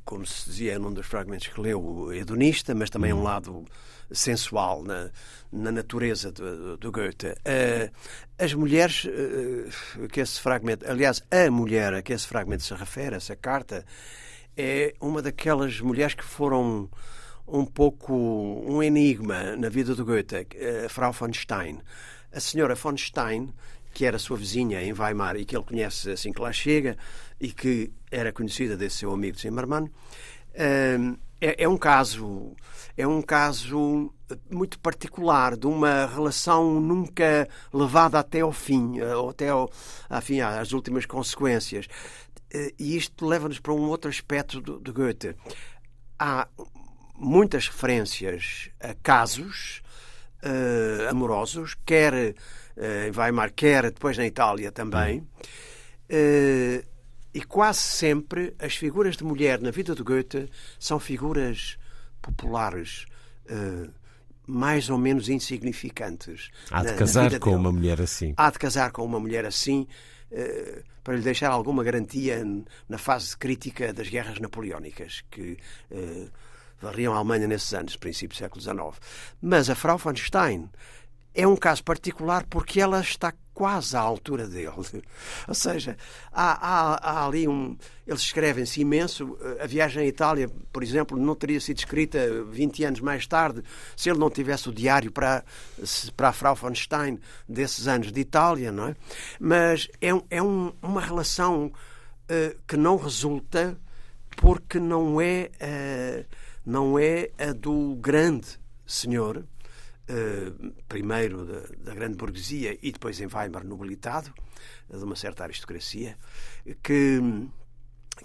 [0.05, 3.19] como se dizia num dos fragmentos que leu, hedonista, mas também hum.
[3.19, 3.65] um lado
[4.09, 5.11] sensual na,
[5.51, 7.27] na natureza do, do Goethe.
[7.27, 7.91] Uh,
[8.39, 13.15] as mulheres uh, que esse fragmento, aliás, a mulher a que esse fragmento se refere,
[13.15, 13.85] essa carta,
[14.55, 16.89] é uma daquelas mulheres que foram
[17.45, 20.47] um pouco um enigma na vida do Goethe,
[20.85, 21.79] a Frau von Stein.
[22.33, 23.53] A senhora von Stein
[23.97, 26.95] que era sua vizinha em Weimar e que ele conhece assim que lá chega
[27.41, 29.85] e que era conhecida desse seu amigo Zimmermann,
[30.99, 32.55] hum, é, é um caso
[32.95, 34.13] é um caso
[34.51, 39.67] muito particular de uma relação nunca levada até ao fim, ou até ao,
[40.11, 41.87] enfim, às últimas consequências.
[42.53, 45.35] Eh, e isto leva-nos para um outro aspecto de Goethe.
[46.19, 46.47] Há
[47.15, 49.81] muitas referências a casos
[50.43, 52.35] uh, amorosos, quer
[52.75, 55.27] eh, em Weimar, quer depois na Itália também.
[56.09, 56.83] Eh,
[57.33, 61.77] e quase sempre as figuras de mulher na vida de Goethe são figuras
[62.21, 63.05] populares,
[64.47, 66.49] mais ou menos insignificantes.
[66.71, 68.33] Há de casar com uma mulher assim.
[68.35, 69.87] Há de casar com uma mulher assim
[71.03, 72.43] para lhe deixar alguma garantia
[72.89, 75.57] na fase crítica das guerras napoleónicas que
[76.81, 79.01] varriam a Alemanha nesses anos, princípio do século XIX.
[79.41, 80.69] Mas a Frau von Stein
[81.33, 84.71] é um caso particular porque ela está quase à altura dele.
[85.47, 85.97] Ou seja,
[86.31, 87.75] há, há, há ali um.
[88.05, 89.35] Eles escrevem-se imenso.
[89.59, 93.63] A viagem à Itália, por exemplo, não teria sido escrita 20 anos mais tarde
[93.95, 95.43] se ele não tivesse o diário para,
[96.15, 98.95] para a Frau von Stein desses anos de Itália, não é?
[99.39, 103.75] Mas é, é um, uma relação uh, que não resulta
[104.37, 106.25] porque não é, uh,
[106.67, 109.47] não é a do grande senhor
[110.05, 110.51] eh,
[110.89, 111.45] primeiro
[111.77, 114.33] da, grande burguesia e depois em Weimar nobilitado,
[114.89, 116.17] de uma certa aristocracia,
[116.83, 117.21] que,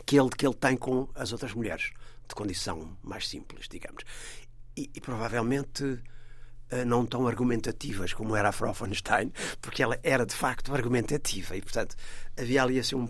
[0.05, 1.93] que, ele, que ele tem com as outras mulheres,
[2.29, 4.03] de condição mais simples, digamos.
[4.77, 6.03] E, e provavelmente
[6.69, 10.75] eh, não tão argumentativas como era a Frau von Stein, porque ela era de facto
[10.75, 11.95] argumentativa e, portanto,
[12.37, 13.09] havia ali assim um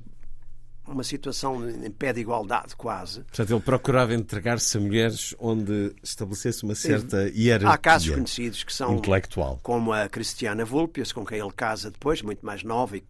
[0.94, 3.20] uma situação em pé de igualdade, quase.
[3.22, 8.72] Portanto, ele procurava entregar-se a mulheres onde estabelecesse uma certa hierarquia Há casos conhecidos que
[8.72, 9.58] são intelectual.
[9.62, 13.04] como a Cristiana Vulpius, com quem ele casa depois, muito mais nova e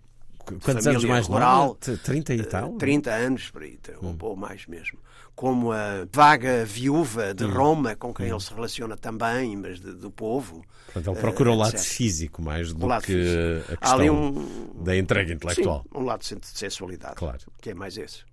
[0.60, 1.98] Quantos anos mais rural, nova?
[2.02, 2.72] 30 e tal?
[2.72, 4.16] 30 anos, por aí, hum.
[4.20, 4.98] ou mais mesmo.
[5.34, 7.50] Como a vaga viúva de hum.
[7.50, 8.34] Roma, com quem hum.
[8.36, 10.64] ele se relaciona também, mas de, do povo.
[10.86, 13.72] Portanto, ele procura uh, o lado físico mais do que físico.
[13.72, 14.84] a questão um...
[14.84, 15.82] da entrega intelectual.
[15.82, 17.38] Sim, um lado de sensualidade, claro.
[17.60, 18.24] que é mais esse.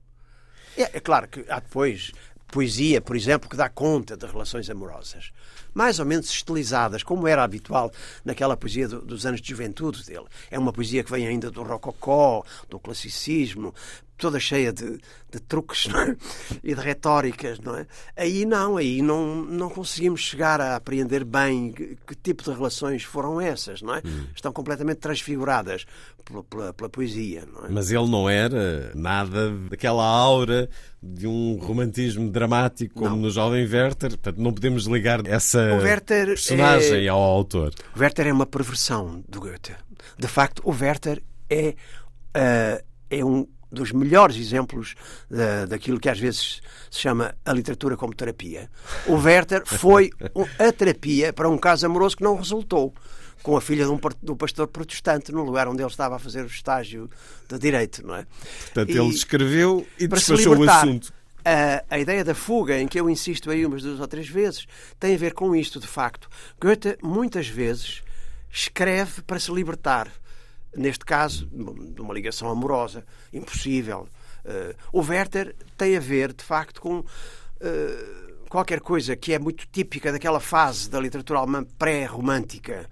[0.78, 2.12] É, é claro que há depois
[2.52, 5.32] poesia, por exemplo, que dá conta de relações amorosas
[5.74, 7.92] mais ou menos estilizadas, como era habitual
[8.24, 10.26] naquela poesia do, dos anos de juventude dele.
[10.50, 13.74] É uma poesia que vem ainda do rococó, do classicismo,
[14.20, 15.00] toda cheia de,
[15.32, 16.16] de truques é?
[16.64, 17.88] e de retóricas, não é?
[18.16, 23.04] Aí não, aí não, não conseguimos chegar a apreender bem que, que tipo de relações
[23.04, 24.02] foram essas, não é?
[24.06, 24.26] Hum.
[24.36, 25.86] Estão completamente transfiguradas
[26.26, 27.70] pela, pela, pela poesia, não é?
[27.70, 30.70] Mas ele não era nada daquela aura
[31.02, 33.18] de um romantismo dramático como não.
[33.18, 37.08] no Jovem Werther, portanto não podemos ligar essa personagem é...
[37.08, 37.74] ao autor.
[37.96, 39.76] O Werther é uma perversão do Goethe.
[40.18, 41.76] De facto, o Werther é,
[42.36, 44.96] uh, é um dos melhores exemplos
[45.30, 48.70] da, daquilo que às vezes se chama a literatura como terapia.
[49.08, 50.12] O Werther foi
[50.58, 52.94] a terapia para um caso amoroso que não resultou
[53.44, 56.20] com a filha de um, de um pastor protestante no lugar onde ele estava a
[56.20, 57.10] fazer o estágio
[57.48, 58.26] de direito, não é?
[58.66, 61.14] Portanto, e, ele escreveu e despachou o assunto.
[61.46, 64.68] A, a, ideia da fuga, em que eu insisto aí umas duas ou três vezes,
[65.00, 66.28] tem a ver com isto, de facto.
[66.60, 68.04] Goethe, muitas vezes,
[68.52, 70.12] escreve para se libertar
[70.76, 74.08] neste caso, de uma ligação amorosa, impossível.
[74.46, 77.06] Uh, o Werther tem a ver, de facto, com uh,
[78.50, 82.90] qualquer coisa que é muito típica daquela fase da literatura alemã pré-romântica,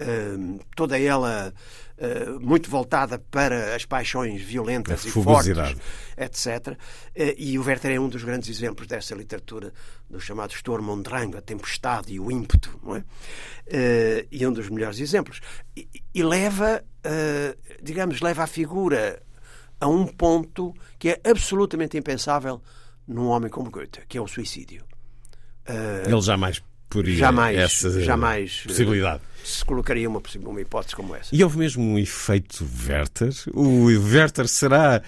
[0.00, 1.52] uh, toda ela
[1.98, 5.76] Uh, muito voltada para as paixões violentas e fortes,
[6.16, 6.68] etc.
[6.68, 9.72] Uh, e o Werther é um dos grandes exemplos dessa literatura
[10.08, 13.00] do chamado Sturm und Drang, a tempestade e o ímpeto, não é?
[13.00, 15.40] Uh, e é um dos melhores exemplos.
[15.76, 16.84] E, e leva,
[17.82, 19.20] digamos, leva a figura
[19.80, 22.62] a um ponto que é absolutamente impensável
[23.08, 24.84] num homem como Goethe, que é o suicídio.
[26.06, 31.34] Ele jamais poria jamais, essa jamais possibilidade se colocaria uma, uma hipótese como essa.
[31.34, 33.32] E houve mesmo um efeito Werther?
[33.54, 35.02] O Werther será,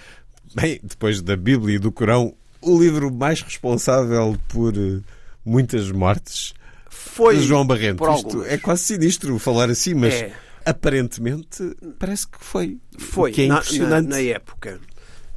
[0.55, 4.99] bem, depois da Bíblia e do Corão, o livro mais responsável por eh,
[5.45, 6.53] muitas mortes?
[6.89, 8.03] Foi de João Barrento.
[8.15, 10.33] Isto é quase sinistro falar assim, mas é.
[10.65, 12.79] aparentemente parece que foi.
[12.97, 14.79] Foi, que é na, na, na, época.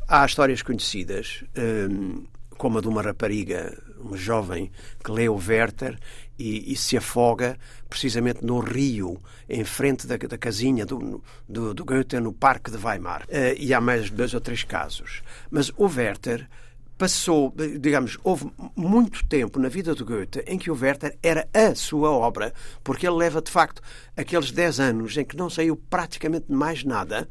[0.08, 2.24] Há histórias conhecidas, hum,
[2.58, 4.70] como a de uma rapariga, uma jovem,
[5.02, 5.98] que leu Werther
[6.38, 7.56] e, e, se afoga
[7.88, 12.76] precisamente no rio, em frente da, da casinha do, do, do, Goethe, no Parque de
[12.76, 13.22] Weimar.
[13.22, 15.22] Uh, e há mais dois ou três casos.
[15.50, 16.48] Mas o Werther
[16.96, 21.74] passou, digamos, houve muito tempo na vida do Goethe em que o Werther era a
[21.74, 23.82] sua obra, porque ele leva, de facto,
[24.16, 27.28] aqueles dez anos em que não saiu praticamente mais nada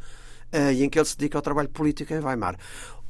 [0.54, 2.58] uh, e em que ele se dedica ao trabalho político em Weimar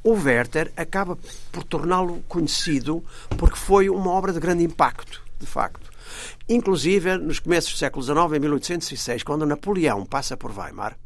[0.04, 1.18] o Werther acaba
[1.50, 3.02] por torná-lo conhecido
[3.38, 5.90] porque foi uma obra de grande impacto de facto.
[6.48, 10.98] Inclusive, nos começos do século XIX, em 1806, quando Napoleão passa por Weimar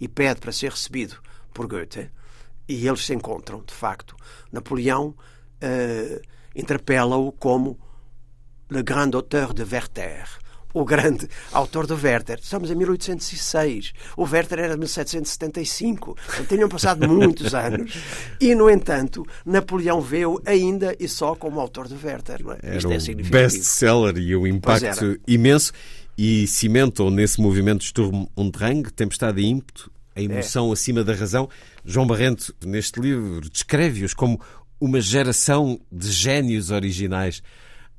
[0.00, 1.16] e pede para ser recebido
[1.52, 2.10] por Goethe,
[2.68, 4.16] e eles se encontram, de facto,
[4.50, 6.20] Napoleão uh,
[6.54, 7.78] interpela-o como
[8.70, 10.26] le grand auteur de Werther,
[10.74, 12.38] o grande autor do Werther.
[12.42, 13.92] Estamos em 1806.
[14.16, 16.16] O Werther era de 1775.
[16.34, 17.96] Então, tinham passado muitos anos.
[18.40, 22.40] E, no entanto, Napoleão vê-o ainda e só como autor do Werther.
[22.62, 22.76] É?
[22.76, 23.30] Isto é significativo.
[23.30, 25.72] best-seller e o impacto imenso.
[26.16, 30.72] E cimentam nesse movimento Sturm und Drang, tempestade e ímpeto, a emoção é.
[30.72, 31.48] acima da razão.
[31.84, 34.40] João Barrento, neste livro, descreve-os como
[34.80, 37.42] uma geração de génios originais.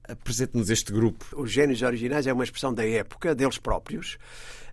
[0.07, 1.25] Apresente-nos este grupo.
[1.33, 4.17] Os gênios originais é uma expressão da época, deles próprios,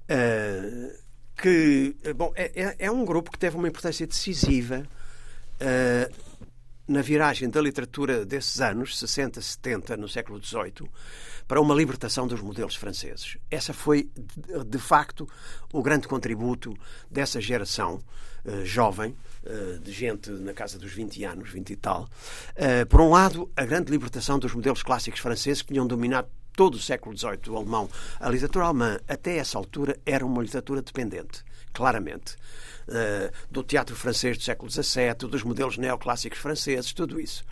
[0.02, 1.02] uh,
[1.40, 4.86] que bom, é, é, é, um grupo que teve uma importância decisiva
[5.60, 6.31] uh,
[6.92, 10.88] na viragem da literatura desses anos, 60, 70, no século XVIII,
[11.48, 13.36] para uma libertação dos modelos franceses.
[13.50, 14.08] Essa foi,
[14.66, 15.28] de facto,
[15.72, 16.74] o grande contributo
[17.10, 18.00] dessa geração
[18.44, 22.08] uh, jovem, uh, de gente na casa dos 20 anos, 20 e tal.
[22.56, 26.74] Uh, por um lado, a grande libertação dos modelos clássicos franceses que tinham dominado todo
[26.74, 27.88] o século XVIII o alemão.
[28.20, 32.36] A literatura alemã, até essa altura, era uma literatura dependente, claramente.
[33.50, 37.44] do teatro francês do século XVII, dos modelos neoclássicos franceses, tudo isso.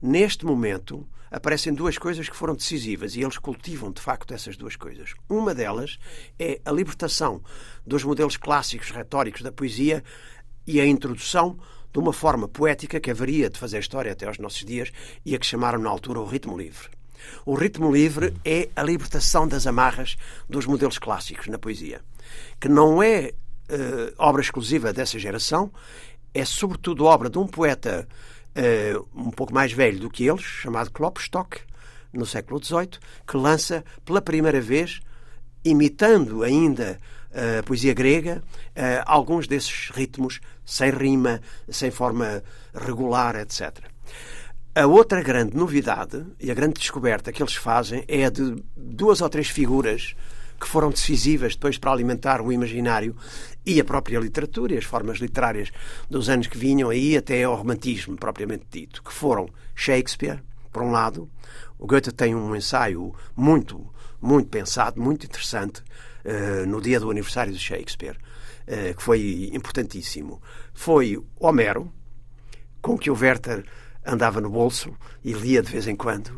[0.00, 4.76] Neste momento, aparecem duas coisas que foram decisivas e eles cultivam de facto essas duas
[4.76, 5.14] coisas.
[5.28, 5.98] Uma delas
[6.38, 7.42] é a libertação
[7.86, 10.04] dos modelos clássicos retóricos da poesia
[10.66, 11.58] e a introdução
[11.92, 14.92] de uma forma poética que haveria de fazer história até aos nossos dias
[15.24, 16.88] e a que chamaram na altura o ritmo livre.
[17.46, 20.16] O ritmo livre é a libertação das amarras
[20.48, 22.02] dos modelos clássicos na poesia,
[22.60, 23.32] que não é
[23.70, 25.70] uh, obra exclusiva dessa geração,
[26.34, 28.08] é sobretudo obra de um poeta
[28.56, 31.60] uh, um pouco mais velho do que eles, chamado Klopstock,
[32.12, 35.00] no século XVIII, que lança pela primeira vez,
[35.64, 37.00] imitando ainda
[37.34, 38.42] a poesia grega,
[38.76, 42.42] uh, alguns desses ritmos sem rima, sem forma
[42.74, 43.78] regular, etc.
[44.74, 49.20] A outra grande novidade e a grande descoberta que eles fazem é a de duas
[49.20, 50.14] ou três figuras
[50.62, 53.16] que foram decisivas depois para alimentar o imaginário
[53.66, 55.72] e a própria literatura e as formas literárias
[56.08, 60.40] dos anos que vinham aí até ao romantismo propriamente dito, que foram Shakespeare,
[60.70, 61.28] por um lado,
[61.80, 65.82] o Goethe tem um ensaio muito, muito pensado, muito interessante,
[66.24, 68.16] uh, no dia do aniversário de Shakespeare,
[68.68, 70.40] uh, que foi importantíssimo.
[70.72, 71.92] Foi Homero,
[72.80, 73.64] com que o Werther
[74.06, 76.32] andava no bolso e lia de vez em quando,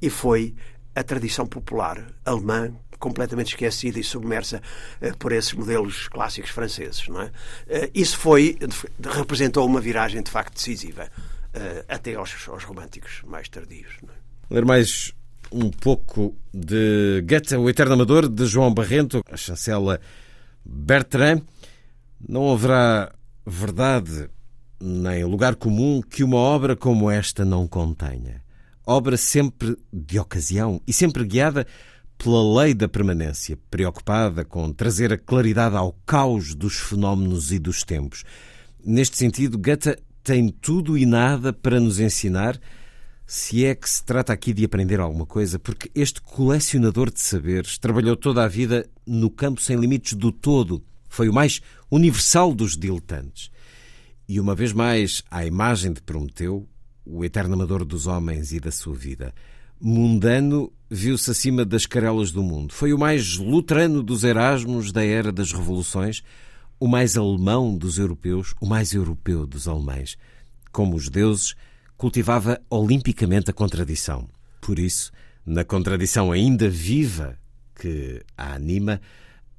[0.00, 0.54] e foi
[0.94, 2.74] a tradição popular alemã
[3.06, 4.60] completamente esquecida e submersa
[5.00, 7.06] uh, por esses modelos clássicos franceses.
[7.06, 7.26] Não é?
[7.26, 8.58] Uh, isso foi,
[9.00, 13.92] representou uma viragem de facto decisiva uh, até aos, aos, românticos mais tardios.
[14.02, 14.54] É?
[14.54, 15.12] Ler mais
[15.52, 20.00] um pouco de Goethe, o Eterno Amador, de João Barrento, a chancela
[20.64, 21.42] Bertrand.
[22.28, 23.12] Não haverá
[23.46, 24.28] verdade
[24.80, 28.42] nem lugar comum que uma obra como esta não contenha.
[28.84, 31.66] Obra sempre de ocasião e sempre guiada
[32.18, 37.82] pela lei da permanência, preocupada com trazer a claridade ao caos dos fenómenos e dos
[37.82, 38.24] tempos.
[38.84, 42.58] Neste sentido, Goethe tem tudo e nada para nos ensinar,
[43.26, 47.78] se é que se trata aqui de aprender alguma coisa, porque este colecionador de saberes
[47.78, 50.82] trabalhou toda a vida no campo sem limites do todo.
[51.08, 51.60] Foi o mais
[51.90, 53.50] universal dos diletantes.
[54.28, 56.68] E uma vez mais, à imagem de Prometeu,
[57.04, 59.32] o eterno amador dos homens e da sua vida
[59.80, 62.72] mundano, viu-se acima das carelas do mundo.
[62.72, 66.22] Foi o mais luterano dos Erasmos da era das revoluções,
[66.78, 70.16] o mais alemão dos europeus, o mais europeu dos alemães.
[70.70, 71.54] Como os deuses,
[71.96, 74.28] cultivava olimpicamente a contradição.
[74.60, 75.10] Por isso,
[75.44, 77.38] na contradição ainda viva
[77.74, 79.00] que a anima,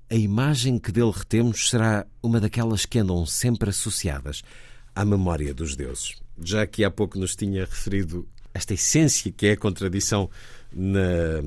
[0.09, 4.43] a imagem que dele retemos será uma daquelas que andam sempre associadas
[4.95, 6.15] à memória dos deuses.
[6.41, 10.29] Já que há pouco nos tinha referido esta essência que é a contradição
[10.73, 11.41] na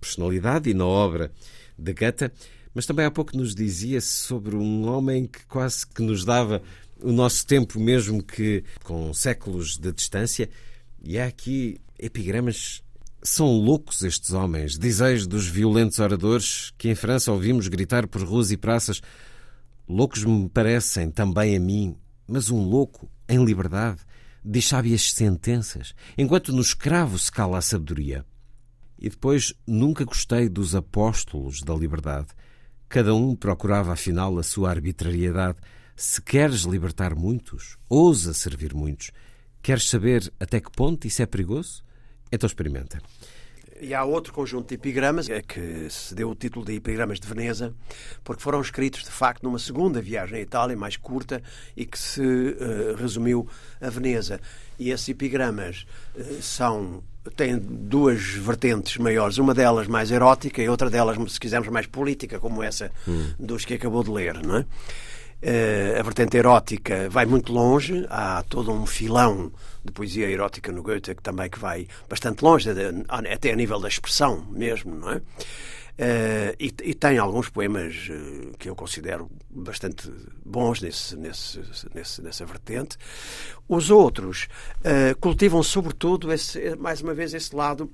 [0.00, 1.32] personalidade e na obra
[1.78, 2.30] de Goethe,
[2.74, 6.60] mas também há pouco nos dizia sobre um homem que quase que nos dava
[7.00, 10.48] o nosso tempo, mesmo que com séculos de distância,
[11.02, 12.82] e há aqui epigramas.
[13.26, 18.50] São loucos estes homens, dizeis dos violentos oradores que em França ouvimos gritar por ruas
[18.50, 19.00] e praças.
[19.88, 21.96] Loucos me parecem também a mim,
[22.26, 24.00] mas um louco em liberdade
[24.44, 28.26] diz sábias sentenças, enquanto no escravo se cala a sabedoria.
[29.04, 32.28] E depois nunca gostei dos apóstolos da liberdade.
[32.88, 35.58] Cada um procurava afinal a sua arbitrariedade.
[35.94, 39.10] Se queres libertar muitos, ousa servir muitos.
[39.60, 41.84] Queres saber até que ponto isso é perigoso?
[42.32, 42.98] Então experimenta.
[43.80, 47.26] E há outro conjunto de epigramas é que se deu o título de Epigramas de
[47.26, 47.74] Veneza,
[48.22, 51.42] porque foram escritos de facto numa segunda viagem à Itália, mais curta,
[51.76, 53.48] e que se uh, resumiu
[53.80, 54.40] a Veneza.
[54.78, 57.02] E esses epigramas uh, são
[57.36, 62.38] têm duas vertentes maiores, uma delas mais erótica e outra delas, se quisermos, mais política,
[62.38, 63.32] como essa hum.
[63.38, 64.60] dos que acabou de ler, não é?
[64.60, 69.52] Uh, a vertente erótica vai muito longe, há todo um filão
[69.84, 72.68] de poesia erótica no Goethe que também que vai bastante longe,
[73.30, 75.20] até a nível da expressão mesmo, não é?
[75.96, 80.10] Uh, e, e, tem alguns poemas uh, que eu considero bastante
[80.44, 81.60] bons nesse, nesse,
[81.94, 82.96] nesse, nessa vertente.
[83.68, 84.48] Os outros
[85.20, 87.88] cultivam sobretudo, esse, mais uma vez, esse lado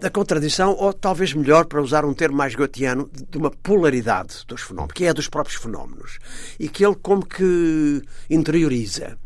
[0.00, 4.62] da contradição, ou talvez melhor, para usar um termo mais gotiano, de uma polaridade dos
[4.62, 6.18] fenómenos, que é dos próprios fenómenos,
[6.58, 9.18] e que ele como que interioriza.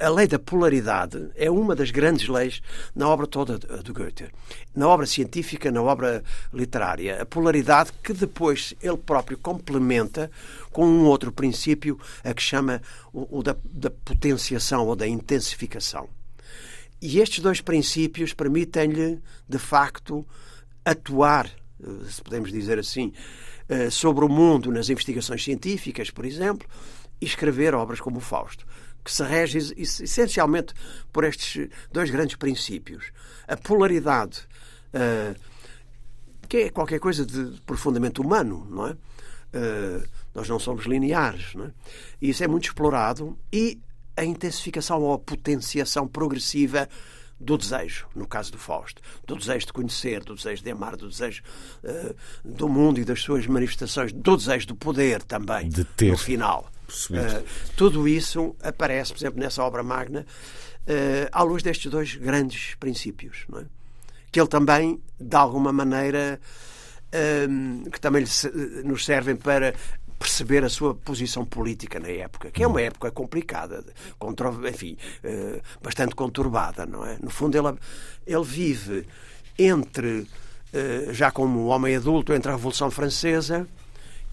[0.00, 2.62] A lei da polaridade é uma das grandes leis
[2.94, 4.28] na obra toda do Goethe.
[4.74, 7.22] Na obra científica, na obra literária.
[7.22, 10.30] A polaridade que depois ele próprio complementa
[10.70, 12.80] com um outro princípio, a que chama
[13.12, 16.08] o, da, da potenciação ou da intensificação.
[17.00, 20.26] E estes dois princípios permitem-lhe, de facto,
[20.84, 23.12] atuar, eh, se podemos dizer assim,
[23.68, 26.66] eh, sobre o mundo nas investigações científicas, por exemplo,
[27.20, 28.66] e escrever obras como o Fausto,
[29.06, 30.74] que se rege essencialmente
[31.12, 33.12] por estes dois grandes princípios.
[33.46, 34.40] A polaridade,
[34.92, 35.36] eh,
[36.48, 38.96] que é qualquer coisa de profundamente humano, não é?
[40.34, 41.70] Nós não somos lineares, não é?
[42.20, 43.80] E isso é muito explorado e
[44.16, 46.88] a intensificação ou a potenciação progressiva
[47.38, 51.08] do desejo, no caso do Fausto, do desejo de conhecer, do desejo de amar, do
[51.08, 51.42] desejo
[51.84, 56.10] uh, do mundo e das suas manifestações, do desejo do poder também, de ter.
[56.10, 56.70] no final.
[56.88, 57.44] Uh,
[57.76, 60.20] tudo isso aparece, por exemplo, nessa obra magna,
[60.86, 63.64] uh, à luz destes dois grandes princípios, é?
[64.30, 66.40] que ele também, de alguma maneira,
[67.90, 68.22] que também
[68.84, 69.72] nos servem para
[70.18, 73.84] perceber a sua posição política na época, que é uma época complicada,
[74.18, 77.18] contra, enfim, uh, bastante conturbada, não é?
[77.22, 77.78] No fundo, ele,
[78.26, 79.06] ele vive
[79.58, 83.66] entre, uh, já como homem adulto, entre a Revolução Francesa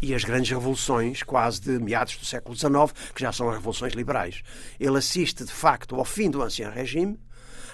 [0.03, 3.93] e as grandes revoluções, quase de meados do século XIX, que já são as revoluções
[3.93, 4.43] liberais.
[4.77, 7.17] Ele assiste, de facto, ao fim do Ancien Regime,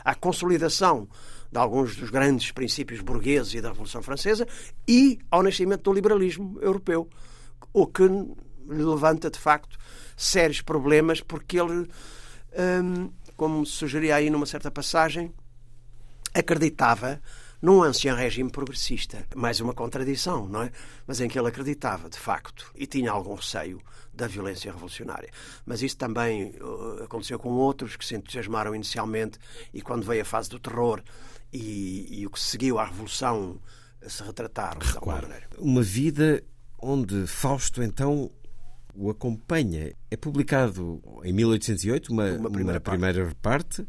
[0.05, 1.09] à consolidação
[1.51, 4.47] de alguns dos grandes princípios burgueses e da Revolução Francesa
[4.87, 7.09] e ao nascimento do liberalismo europeu
[7.73, 8.03] o que
[8.67, 9.75] levanta, de facto,
[10.15, 11.89] sérios problemas, porque ele,
[12.83, 15.33] hum, como sugeria aí numa certa passagem,
[16.31, 17.19] acreditava
[17.61, 19.25] num ancião regime progressista.
[19.35, 20.71] Mais uma contradição, não é?
[21.05, 23.81] Mas em que ele acreditava, de facto, e tinha algum receio
[24.13, 25.29] da violência revolucionária.
[25.65, 29.39] Mas isso também uh, aconteceu com outros que se entusiasmaram inicialmente
[29.73, 31.01] e quando veio a fase do terror
[31.51, 33.59] e, e o que seguiu à revolução
[34.07, 35.47] se retrataram de alguma maneira.
[35.57, 36.43] Uma vida
[36.81, 38.31] onde Fausto então
[38.95, 39.93] o acompanha.
[40.11, 43.87] É publicado em 1808, uma, uma, primeira, uma primeira parte.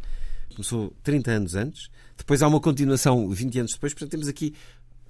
[0.55, 1.89] Começou 30 anos antes.
[2.21, 3.95] Depois há uma continuação 20 anos depois.
[3.95, 4.55] Portanto, temos aqui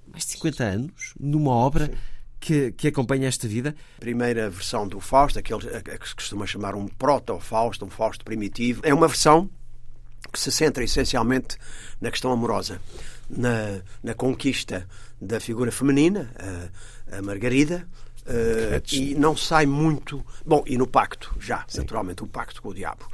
[0.07, 1.91] mais de 50 anos numa obra
[2.39, 3.75] que, que, acompanha esta vida.
[3.99, 8.93] Primeira versão do Fausto, aquele que se costuma chamar um proto-Fausto, um Fausto primitivo, é
[8.93, 9.49] uma versão
[10.31, 11.57] que se centra essencialmente
[11.99, 12.81] na questão amorosa,
[13.29, 14.87] na, na conquista
[15.19, 16.31] da figura feminina,
[17.11, 17.87] a, a Margarida,
[18.21, 20.25] uh, e não sai muito.
[20.45, 21.79] Bom, e no pacto, já, Sim.
[21.79, 23.05] naturalmente, o pacto com o diabo,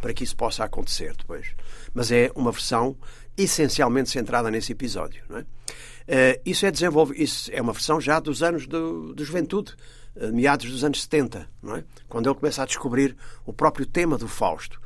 [0.00, 1.46] para que isso possa acontecer depois.
[1.92, 2.96] Mas é uma versão
[3.36, 5.22] essencialmente centrada nesse episódio.
[5.28, 5.40] Não é?
[5.42, 6.72] Uh, isso é
[7.16, 9.74] isso é uma versão já dos anos de, de juventude,
[10.16, 11.84] uh, meados dos anos 70, não é?
[12.08, 13.16] quando ele começa a descobrir
[13.46, 14.78] o próprio tema do Fausto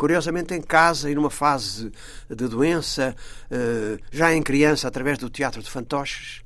[0.00, 1.92] curiosamente em casa e numa fase
[2.26, 3.14] de doença,
[3.50, 6.40] eh, já em criança, através do teatro de fantoches.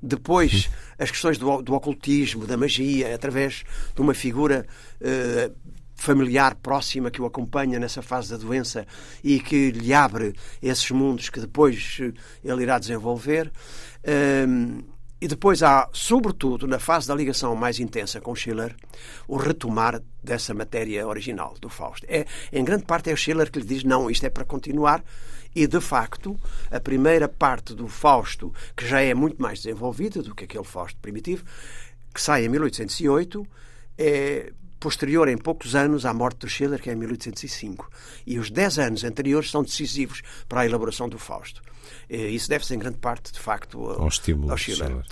[0.00, 3.64] Depois, as questões do, do ocultismo, da magia, através
[3.96, 4.64] de uma figura
[5.00, 5.56] uh,
[6.00, 8.86] familiar próxima que o acompanha nessa fase da doença
[9.22, 13.52] e que lhe abre esses mundos que depois eh, ele irá desenvolver.
[14.02, 14.82] Uh,
[15.20, 18.74] e depois há, sobretudo, na fase da ligação mais intensa com Schiller,
[19.28, 22.06] o retomar dessa matéria original do Fausto.
[22.08, 25.04] É, em grande parte é o Schiller que lhe diz não, isto é para continuar.
[25.54, 26.40] E, de facto,
[26.70, 30.98] a primeira parte do Fausto, que já é muito mais desenvolvida do que aquele Fausto
[31.00, 31.44] primitivo,
[32.14, 33.46] que sai em 1808,
[33.98, 37.88] é posterior em poucos anos à morte do Schiller, que é em 1805.
[38.26, 41.62] E os dez anos anteriores são decisivos para a elaboração do Fausto.
[42.08, 44.02] Isso deve-se em grande parte, de facto, ao,
[44.50, 45.04] ao Schiller.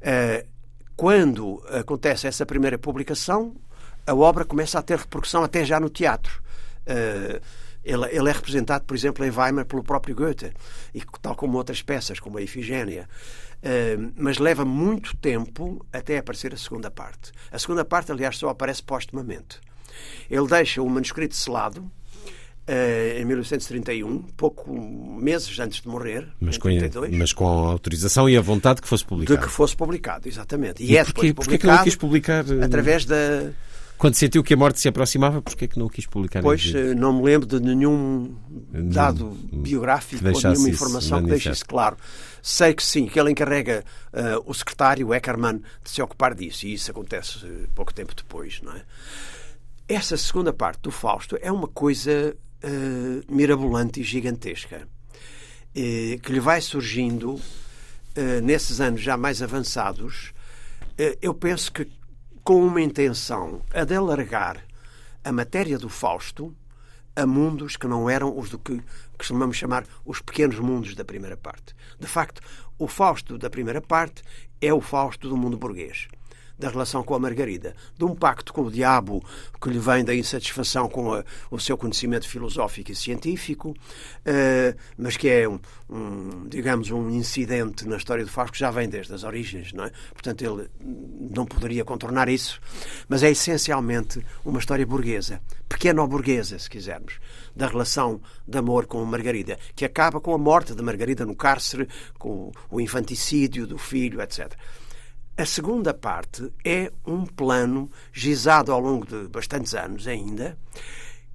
[0.00, 0.46] Eh,
[0.94, 3.56] quando acontece essa primeira publicação,
[4.06, 6.42] a obra começa a ter repercussão até já no teatro.
[6.86, 7.40] Eh,
[7.84, 10.52] ele, ele, é representado, por exemplo, em Weimar pelo próprio Goethe,
[10.94, 13.08] e tal como outras peças, como a Ifigênia.
[14.16, 17.32] Mas leva muito tempo até aparecer a segunda parte.
[17.50, 19.60] A segunda parte, aliás, só aparece postumamente.
[20.28, 21.90] Ele deixa o manuscrito selado,
[22.66, 24.72] Uh, em 1931, pouco
[25.20, 26.70] meses antes de morrer, mas com,
[27.12, 29.38] mas com a autorização e a vontade que fosse publicado.
[29.38, 30.82] De que fosse publicado, exatamente.
[30.82, 32.44] E, e é porquê, depois publicado que não quis publicar?
[32.48, 33.50] Eh, através da...
[33.98, 36.40] Quando sentiu que a morte se aproximava, porquê que não o quis publicar?
[36.40, 38.34] Pois, eh, não me lembro de nenhum
[38.72, 41.98] dado biográfico ou nenhuma informação que deixe isso claro.
[42.46, 43.82] Sei que sim, que ele encarrega
[44.12, 48.60] uh, o secretário Eckermann de se ocupar disso, e isso acontece uh, pouco tempo depois,
[48.60, 48.84] não é?
[49.88, 54.86] Essa segunda parte do Fausto é uma coisa uh, mirabolante e gigantesca,
[55.72, 57.40] que lhe vai surgindo
[58.44, 60.32] nesses anos já mais avançados,
[61.20, 61.90] eu penso que
[62.44, 64.64] com uma intenção a de alargar
[65.24, 66.54] a matéria do Fausto
[67.16, 68.82] a mundos que não eram os do que
[69.16, 71.74] costumamos chamar os pequenos mundos da primeira parte.
[71.98, 72.42] De facto,
[72.78, 74.22] o Fausto da primeira parte
[74.60, 76.08] é o Fausto do mundo burguês
[76.58, 79.24] da relação com a Margarida, de um pacto com o diabo
[79.60, 85.16] que lhe vem da insatisfação com a, o seu conhecimento filosófico e científico, uh, mas
[85.16, 85.58] que é um,
[85.90, 89.84] um, digamos, um incidente na história do Fausto que já vem desde as origens, não
[89.84, 89.90] é?
[90.12, 90.68] Portanto, ele
[91.34, 92.60] não poderia contornar isso,
[93.08, 97.18] mas é essencialmente uma história burguesa, pequeno-burguesa, se quisermos,
[97.54, 101.34] da relação de amor com a Margarida, que acaba com a morte de Margarida no
[101.34, 101.88] cárcere,
[102.18, 104.54] com o infanticídio do filho, etc.
[105.36, 110.56] A segunda parte é um plano gizado ao longo de bastantes anos ainda,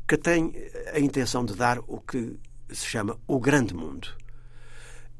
[0.08, 0.54] que tem
[0.93, 2.39] a intenção de dar o que
[2.70, 4.08] se chama O Grande Mundo.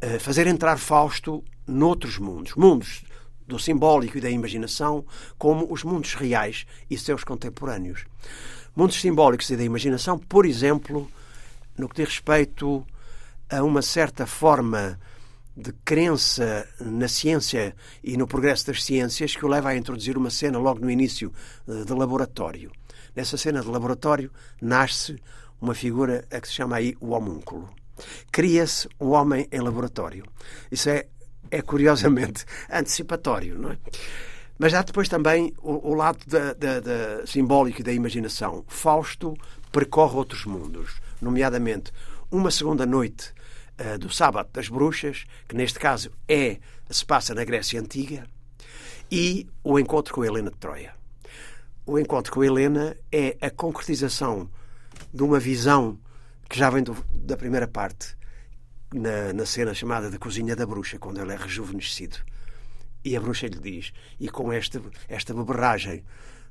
[0.02, 3.04] Uh, fazer entrar Fausto noutros mundos, mundos
[3.46, 5.06] do simbólico e da imaginação,
[5.38, 8.06] como os mundos reais e seus contemporâneos.
[8.74, 11.12] Mundos simbólicos e da imaginação, por exemplo,
[11.78, 12.88] no que diz respeito
[13.50, 14.98] a uma certa forma
[15.60, 20.30] de crença na ciência e no progresso das ciências que o leva a introduzir uma
[20.30, 21.34] cena logo no início
[21.68, 22.72] eh, de laboratório.
[23.16, 24.32] Nessa cena de laboratório
[24.62, 25.22] nasce
[25.60, 27.70] uma figura a que se chama aí o homúnculo.
[28.32, 30.24] Cria-se um homem em laboratório.
[30.72, 31.07] Isso é,
[31.51, 33.78] é curiosamente antecipatório, não é?
[34.57, 38.64] Mas há depois também o, o lado da, da, da simbólico e da imaginação.
[38.68, 39.36] Fausto
[39.72, 41.91] percorre outros mundos, nomeadamente
[42.32, 43.34] uma segunda noite
[44.00, 46.58] do Sábado das Bruxas, que neste caso é
[46.90, 48.26] se passa na Grécia Antiga,
[49.12, 50.94] e o encontro com Helena de Troia.
[51.86, 54.50] O encontro com Helena é a concretização
[55.14, 55.98] de uma visão
[56.48, 58.16] que já vem do, da primeira parte,
[58.94, 62.18] na, na cena chamada da Cozinha da Bruxa, quando ele é rejuvenescido.
[63.04, 66.04] E a bruxa lhe diz, e com esta, esta beberragem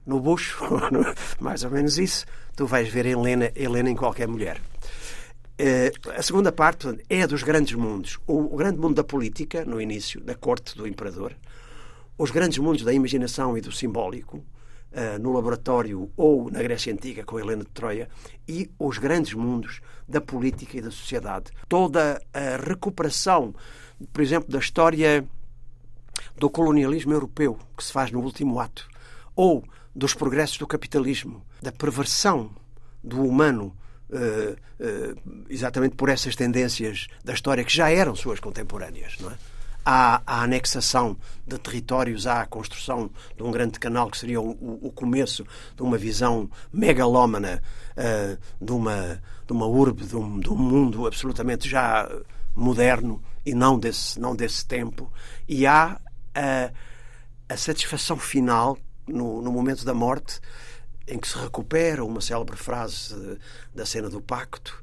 [0.07, 0.59] no bucho,
[1.39, 2.25] mais ou menos isso,
[2.57, 4.61] tu vais ver Helena, Helena em qualquer mulher.
[5.61, 8.19] Uh, a segunda parte portanto, é dos grandes mundos.
[8.29, 11.35] O, grande mundo da política, no início, da corte do imperador,
[12.17, 17.25] os grandes mundos da imaginação e do simbólico, uh, no laboratório ou na Grécia Antiga,
[17.25, 18.09] com Helena de Troia,
[18.47, 21.51] e os grandes mundos da política e da sociedade.
[21.69, 23.53] Toda a recuperação,
[24.13, 25.27] por exemplo, da história
[26.37, 28.89] do colonialismo europeu, que se faz no último ato,
[29.35, 32.51] ou dos progressos do capitalismo, da perversão
[33.03, 33.77] do humano,
[34.11, 39.35] uh, uh, exatamente por essas tendências da história que já eram suas contemporâneas, não é?
[39.85, 44.51] Há a anexação de territórios à construção de um grande canal que seria o,
[44.83, 47.63] o começo de uma visão megalómana
[47.97, 52.07] uh, de, uma, de uma urbe, de um, de um mundo absolutamente já
[52.55, 55.11] moderno e não desse, não desse tempo.
[55.49, 55.99] E há
[56.35, 56.71] a,
[57.49, 60.39] a satisfação final, no, no momento da morte,
[61.09, 63.39] em que se recupera uma célebre frase
[63.75, 64.83] da cena do pacto,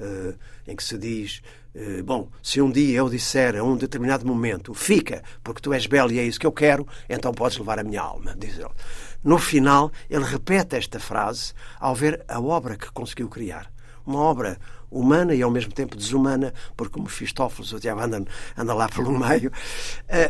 [0.00, 0.34] uh,
[0.66, 1.42] em que se diz:
[1.74, 5.86] uh, Bom, se um dia eu disser a um determinado momento, fica, porque tu és
[5.86, 8.70] belo e é isso que eu quero, então podes levar a minha alma, diz ele.
[9.22, 13.70] No final, ele repete esta frase ao ver a obra que conseguiu criar.
[14.04, 14.58] Uma obra
[14.88, 18.24] humana e ao mesmo tempo desumana, porque o Mefistófeles, o diabo anda,
[18.56, 19.50] anda lá pelo meio,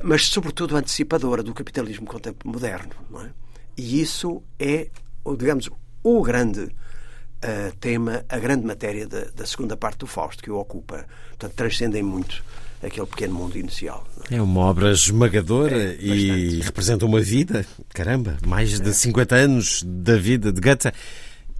[0.02, 2.08] mas sobretudo antecipadora do capitalismo
[2.42, 2.92] moderno.
[3.22, 3.28] É?
[3.76, 4.88] E isso é,
[5.34, 5.70] digamos,
[6.02, 10.58] o grande uh, tema, a grande matéria da, da, segunda parte do Fausto, que o
[10.58, 11.06] ocupa.
[11.30, 12.44] Portanto, transcendem muito
[12.82, 14.06] aquele pequeno mundo inicial.
[14.30, 14.36] É?
[14.36, 14.42] é?
[14.42, 20.52] uma obra esmagadora é, e representa uma vida, caramba, mais de 50 anos da vida
[20.52, 20.92] de Goethe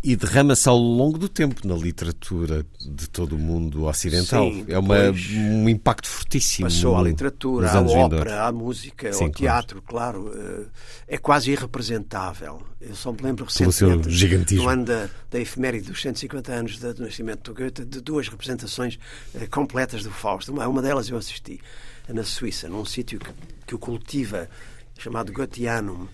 [0.07, 4.49] e derrama-se ao longo do tempo na literatura de todo o mundo ocidental.
[4.53, 4.95] Sim, é uma,
[5.37, 6.69] um impacto fortíssimo.
[6.69, 10.31] Passou à literatura, à ópera, à música, Sim, ao teatro, claro.
[10.31, 10.71] claro.
[11.09, 12.63] Eh, é quase irrepresentável.
[12.81, 17.53] Eu só me lembro recentemente, no ano da, da efeméride dos 150 anos do nascimento
[17.53, 19.01] do Goethe, de duas representações
[19.35, 20.53] uh, completas do Fausto.
[20.53, 21.61] Uma, uma delas eu assisti
[22.09, 23.31] na Suíça, num sítio que,
[23.67, 24.49] que o cultiva,
[24.97, 26.07] chamado Goetheanum.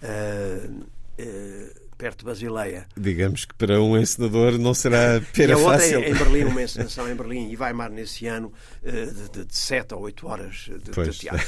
[0.00, 0.86] Uh,
[1.18, 2.86] uh, perto de Basileia.
[2.96, 6.00] Digamos que para um encenador não será pera fácil.
[6.00, 9.94] Em, em Berlim, uma encenação em Berlim e Weimar nesse ano eh, de, de 7
[9.94, 11.46] ou 8 horas de, de teatro.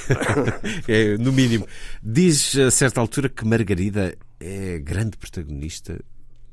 [0.88, 1.66] é, no mínimo.
[2.02, 5.98] Diz a certa altura que Margarida é grande protagonista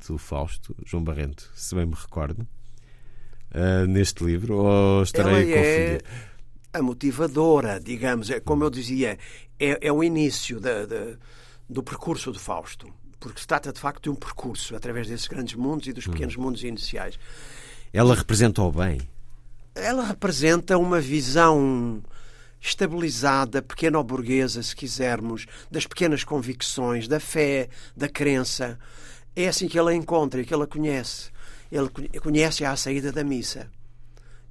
[0.07, 2.47] do Fausto, João Barrento, se bem me recordo,
[3.51, 5.99] uh, neste livro, ou estarei Ela é
[6.73, 9.17] a motivadora, digamos, é, como eu dizia,
[9.57, 11.15] é, é o início da, da,
[11.69, 15.55] do percurso do Fausto porque se trata de facto de um percurso através desses grandes
[15.55, 16.41] mundos e dos pequenos hum.
[16.41, 17.17] mundos iniciais.
[17.93, 19.01] Ela representa o bem?
[19.73, 22.03] Ela representa uma visão
[22.59, 28.79] estabilizada, pequeno-burguesa, se quisermos, das pequenas convicções, da fé, da crença.
[29.35, 31.29] É assim que ela encontra e que ela conhece.
[31.71, 31.89] Ele
[32.21, 33.69] conhece-a à saída da missa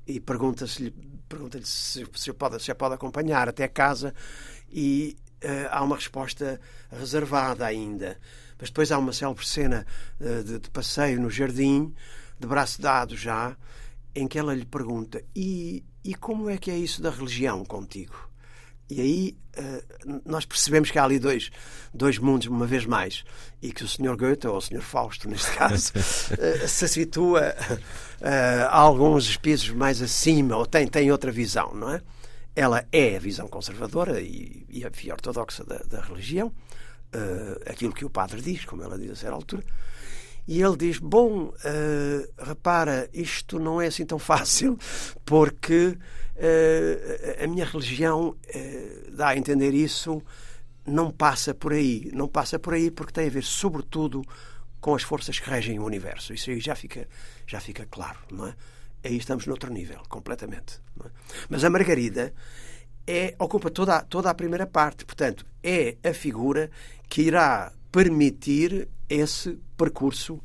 [0.06, 0.92] e pergunta-lhe
[1.28, 4.14] pergunta se, se, pode, se a pode acompanhar até casa
[4.70, 6.60] e uh, há uma resposta
[6.90, 8.18] reservada ainda.
[8.58, 9.86] Mas depois há uma célebre cena
[10.20, 11.92] uh, de, de, passeio no jardim,
[12.38, 13.56] de braço dado já,
[14.14, 18.30] em que ela lhe pergunta: E, e como é que é isso da religião contigo?
[18.88, 21.50] E aí uh, nós percebemos que há ali dois,
[21.92, 23.24] dois mundos, uma vez mais,
[23.62, 24.16] e que o Sr.
[24.16, 24.82] Goethe, ou o Sr.
[24.82, 27.54] Fausto, neste caso, uh, se situa
[28.22, 32.00] a alguns pisos mais acima, ou tem, tem outra visão, não é?
[32.56, 36.52] Ela é a visão conservadora e, e, e ortodoxa da, da religião,
[37.14, 39.64] uh, aquilo que o padre diz, como ela diz a certa altura,
[40.46, 44.78] E ele diz: Bom, uh, repara, isto não é assim tão fácil,
[45.24, 45.96] porque
[46.36, 48.36] uh, a minha religião
[49.12, 50.22] dá a entender isso,
[50.86, 52.10] não passa por aí.
[52.12, 54.22] Não passa por aí porque tem a ver, sobretudo,
[54.80, 56.34] com as forças que regem o universo.
[56.34, 57.08] Isso aí já fica,
[57.46, 58.54] já fica claro, não é?
[59.02, 60.80] Aí estamos noutro nível, completamente.
[61.04, 61.08] É?
[61.48, 62.34] Mas a Margarida
[63.06, 66.70] é, ocupa toda, toda a primeira parte, portanto, é a figura
[67.08, 70.40] que irá permitir esse percurso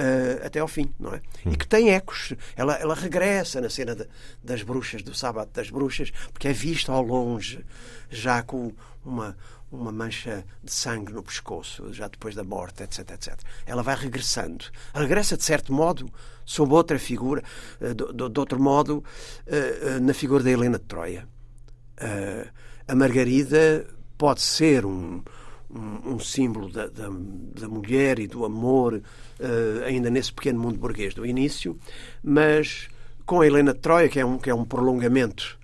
[0.00, 1.20] Uh, até ao fim, não é?
[1.44, 1.52] Hum.
[1.52, 2.32] E que tem ecos.
[2.56, 4.08] Ela, ela regressa na cena de,
[4.42, 7.62] das bruxas, do sábado das bruxas, porque é vista ao longe,
[8.08, 8.72] já com
[9.04, 9.36] uma,
[9.70, 13.38] uma mancha de sangue no pescoço, já depois da morte, etc, etc.
[13.66, 14.64] Ela vai regressando.
[14.94, 16.10] Regressa, de certo modo,
[16.46, 17.44] sob outra figura,
[17.78, 19.04] uh, de, de, outro modo,
[19.46, 21.28] uh, na figura da Helena de Troia.
[22.88, 23.86] A Margarida
[24.16, 25.22] pode ser um,
[25.74, 30.78] um, um símbolo da, da, da, mulher e do amor, uh, ainda nesse pequeno mundo
[30.78, 31.78] burguês do início,
[32.22, 32.88] mas
[33.24, 35.58] com a Helena de Troia, que é um, que é um prolongamento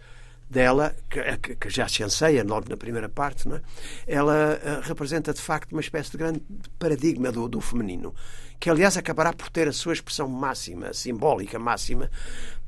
[0.48, 3.60] dela, que, que, já se anseia logo na primeira parte, é?
[4.06, 6.40] ela uh, representa de facto uma espécie de grande
[6.78, 8.14] paradigma do, do, feminino,
[8.58, 12.10] que aliás acabará por ter a sua expressão máxima, simbólica máxima,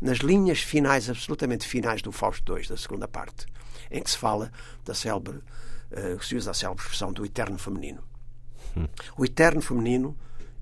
[0.01, 3.47] nas linhas finais, absolutamente finais do Fausto II, da segunda parte,
[3.91, 4.53] em que se fala
[4.85, 8.03] da célebre uh, se usa a célebre expressão do eterno feminino.
[8.77, 8.87] Hum.
[9.17, 10.17] O eterno feminino,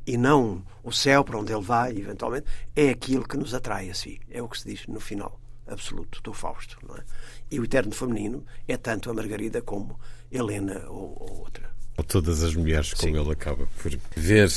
[0.07, 3.95] e não o céu para onde ele vai, eventualmente, é aquilo que nos atrai a
[3.95, 4.21] si.
[4.31, 6.79] É o que se diz no final absoluto do Fausto.
[6.97, 7.03] É?
[7.51, 9.99] E o eterno feminino é tanto a Margarida como
[10.31, 11.71] Helena ou, ou outra.
[11.97, 13.21] Ou todas as mulheres, como Sim.
[13.21, 14.51] ele acaba por ver.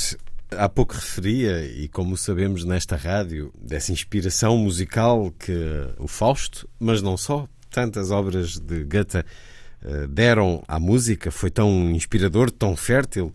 [0.56, 5.52] Há pouco referia, e como sabemos nesta rádio, dessa inspiração musical que
[5.96, 11.90] o Fausto, mas não só, tantas obras de Goethe eh, deram à música, foi tão
[11.90, 13.32] inspirador, tão fértil.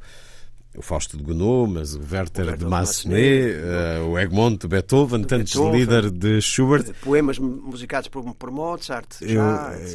[0.77, 5.21] O Fausto de Gounod, mas o Werther, o de Massenet, uh, o Egmont de Beethoven,
[5.21, 6.93] de tantos Beethoven, líder de Schubert.
[7.01, 9.07] Poemas musicados por, por Mozart.
[9.21, 9.41] Já, eu,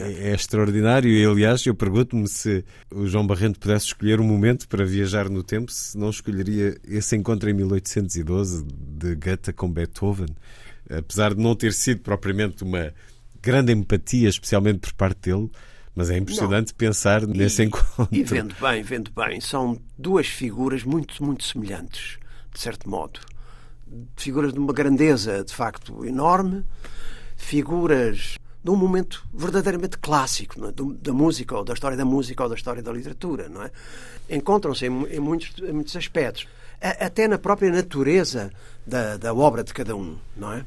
[0.05, 4.67] é, é, extraordinário e, aliás, eu pergunto-me se o João Barrento pudesse escolher um momento
[4.69, 10.29] para viajar no tempo, se não escolheria esse encontro em 1812 de Goethe com Beethoven.
[10.89, 12.93] Apesar de não ter sido propriamente uma
[13.43, 15.51] grande empatia, especialmente por parte dele,
[15.95, 16.77] mas é impressionante não.
[16.77, 18.09] pensar nesse encontro.
[18.11, 22.19] E vendo bem, vendo bem, são duas figuras muito, muito semelhantes,
[22.53, 23.21] de certo modo.
[24.17, 26.65] Figuras de uma grandeza, de facto, enorme,
[27.37, 30.73] figuras de um momento verdadeiramente clássico é?
[31.01, 33.49] da música, ou da história da música, ou da história da literatura.
[33.49, 33.71] Não é?
[34.29, 36.47] Encontram-se em, em, muitos, em muitos aspectos.
[36.81, 38.53] A, até na própria natureza
[38.87, 40.65] da, da obra de cada um, não é?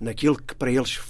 [0.00, 1.00] Naquilo que para eles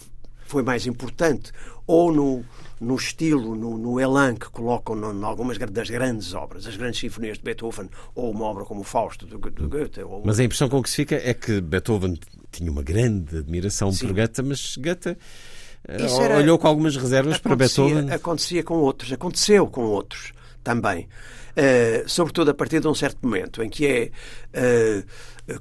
[0.47, 1.53] foi mais importante,
[1.87, 2.45] ou no,
[2.85, 7.39] no estilo, no, no elan que colocam em algumas das grandes obras, as grandes sinfonias
[7.39, 10.03] de Beethoven, ou uma obra como Fausto de, de Goethe.
[10.03, 10.23] Ou...
[10.25, 12.19] Mas a impressão com que se fica é que Beethoven
[12.53, 14.07] tinha uma grande admiração Sim.
[14.07, 15.17] por Goethe, mas Goethe
[15.89, 16.37] eh, Isso era...
[16.37, 18.11] olhou com algumas reservas para Beethoven.
[18.11, 20.33] Acontecia com outros, aconteceu com outros
[20.63, 21.09] também.
[21.57, 24.11] Uh, sobretudo a partir de um certo momento em que é
[24.59, 25.05] uh,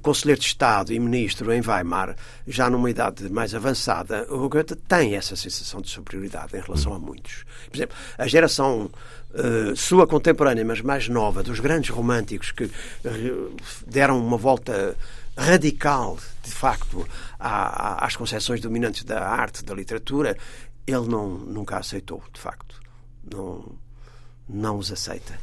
[0.00, 2.16] conselheiro de Estado e ministro em Weimar,
[2.46, 6.98] já numa idade mais avançada, o Goethe tem essa sensação de superioridade em relação a
[6.98, 7.44] muitos.
[7.68, 8.90] Por exemplo, a geração
[9.30, 12.70] uh, sua contemporânea, mas mais nova, dos grandes românticos que
[13.86, 14.96] deram uma volta
[15.36, 17.06] radical, de facto,
[17.38, 20.36] às concepções dominantes da arte, da literatura,
[20.86, 22.80] ele não, nunca aceitou, de facto.
[23.30, 23.64] Não,
[24.48, 25.38] não os aceita.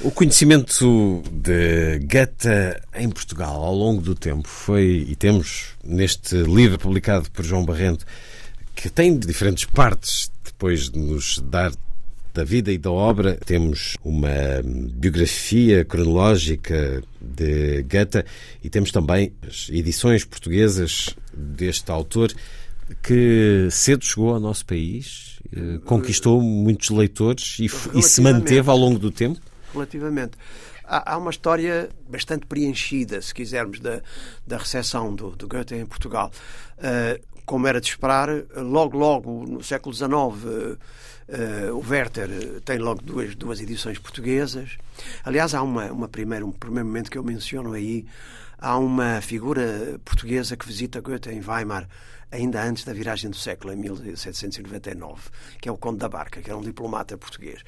[0.00, 2.48] O conhecimento de Goethe
[2.94, 8.04] em Portugal ao longo do tempo foi, e temos neste livro publicado por João Barrento,
[8.74, 11.72] que tem diferentes partes, depois de nos dar
[12.34, 14.28] da vida e da obra, temos uma
[14.64, 18.24] biografia cronológica de Goethe
[18.62, 22.34] e temos também as edições portuguesas deste autor
[23.00, 28.76] que cedo chegou ao nosso país eh, conquistou muitos leitores e, e, se manteve ao
[28.76, 29.40] longo do tempo?
[29.74, 30.32] Relativamente.
[30.84, 34.00] Há, há, uma história bastante preenchida, se quisermos, da,
[34.46, 36.30] da recepção do, do Goethe em Portugal.
[36.78, 40.78] Uh, como era de esperar, logo, logo, no século XIX, uh,
[41.28, 44.78] uh, o Werther tem logo duas, duas edições portuguesas.
[45.24, 48.06] Aliás, há uma, uma primeira, um primeiro momento que eu menciono aí.
[48.58, 51.86] Há uma figura portuguesa que visita Goethe em Weimar
[52.34, 55.22] ainda antes da viragem do século, em 1799,
[55.60, 57.62] que é o Conde da Barca, que era um diplomata português.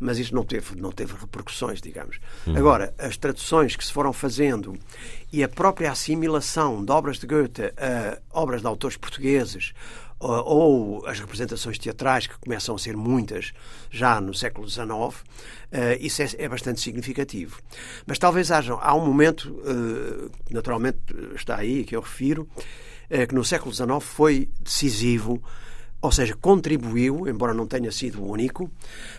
[0.00, 2.18] Mas isso não teve, não teve repercussões, digamos.
[2.46, 2.56] Uhum.
[2.56, 4.78] Agora, as traduções que se foram fazendo
[5.32, 9.74] e a própria assimilação de obras de Goethe a obras de autores portugueses
[10.20, 13.52] ou as representações teatrais, que começam a ser muitas
[13.88, 14.90] já no século XIX,
[16.00, 17.60] isso é, é bastante significativo.
[18.04, 19.62] Mas talvez haja, há um momento,
[20.50, 20.98] naturalmente
[21.36, 22.48] está aí, que eu refiro,
[23.08, 25.42] que no século XIX foi decisivo
[26.00, 28.70] ou seja, contribuiu, embora não tenha sido o único,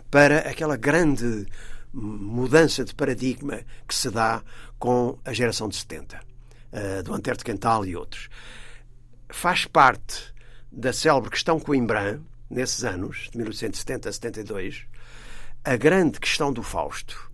[0.09, 1.45] para aquela grande
[1.93, 4.41] mudança de paradigma que se dá
[4.77, 6.19] com a geração de 70,
[6.71, 8.29] uh, do Antero de Quental e outros.
[9.27, 10.33] Faz parte
[10.71, 14.85] da célebre questão Coimbra, nesses anos, de 1870 a 72,
[15.63, 17.29] a grande questão do Fausto,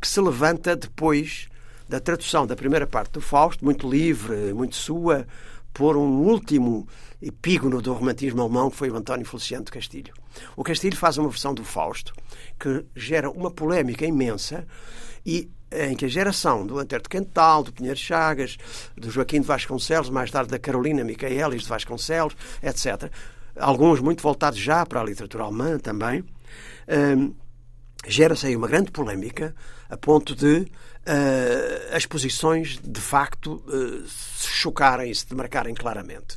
[0.00, 1.48] que se levanta depois
[1.88, 5.26] da tradução da primeira parte do Fausto, muito livre, muito sua,
[5.72, 6.86] por um último
[7.20, 10.14] epígono do romantismo alemão, que foi o António Feliciano de Castilho.
[10.56, 12.12] O Castilho faz uma versão do Fausto
[12.58, 14.66] que gera uma polémica imensa
[15.24, 18.56] e em que a geração do Antero de Quental, do Pinheiro Chagas,
[18.96, 23.10] do Joaquim de Vasconcelos, mais tarde da Carolina Micaelis de Vasconcelos, etc.,
[23.56, 26.24] alguns muito voltados já para a literatura alemã também,
[26.88, 27.34] hum,
[28.06, 29.54] gera-se aí uma grande polémica
[29.90, 30.66] a ponto de
[31.08, 36.36] uh, as posições de facto uh, se chocarem e se demarcarem claramente.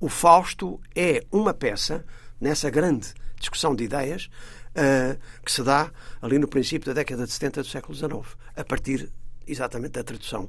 [0.00, 2.04] O Fausto é uma peça
[2.40, 4.26] nessa grande discussão de ideias
[4.70, 5.90] uh, que se dá
[6.22, 9.10] ali no princípio da década de 70 do século XIX, a partir
[9.46, 10.48] exatamente da tradução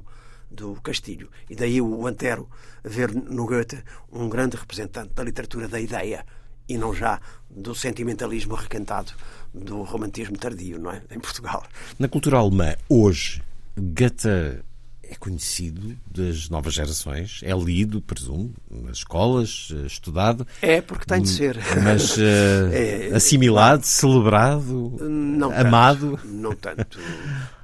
[0.50, 1.28] do Castilho.
[1.50, 2.48] E daí o Antero
[2.84, 6.24] ver no Goethe um grande representante da literatura da ideia
[6.68, 9.12] e não já do sentimentalismo requentado
[9.52, 11.02] do romantismo tardio, não é?
[11.10, 11.64] Em Portugal.
[11.98, 13.42] Na cultura alemã, hoje,
[13.76, 14.64] Goethe
[15.08, 20.46] é conhecido das novas gerações, é lido, presumo, nas escolas, eh, estudado.
[20.60, 21.58] É, porque tem de ser.
[21.82, 22.20] Mas uh,
[22.72, 26.16] é, assimilado, celebrado, não amado.
[26.16, 26.98] Tanto, não tanto.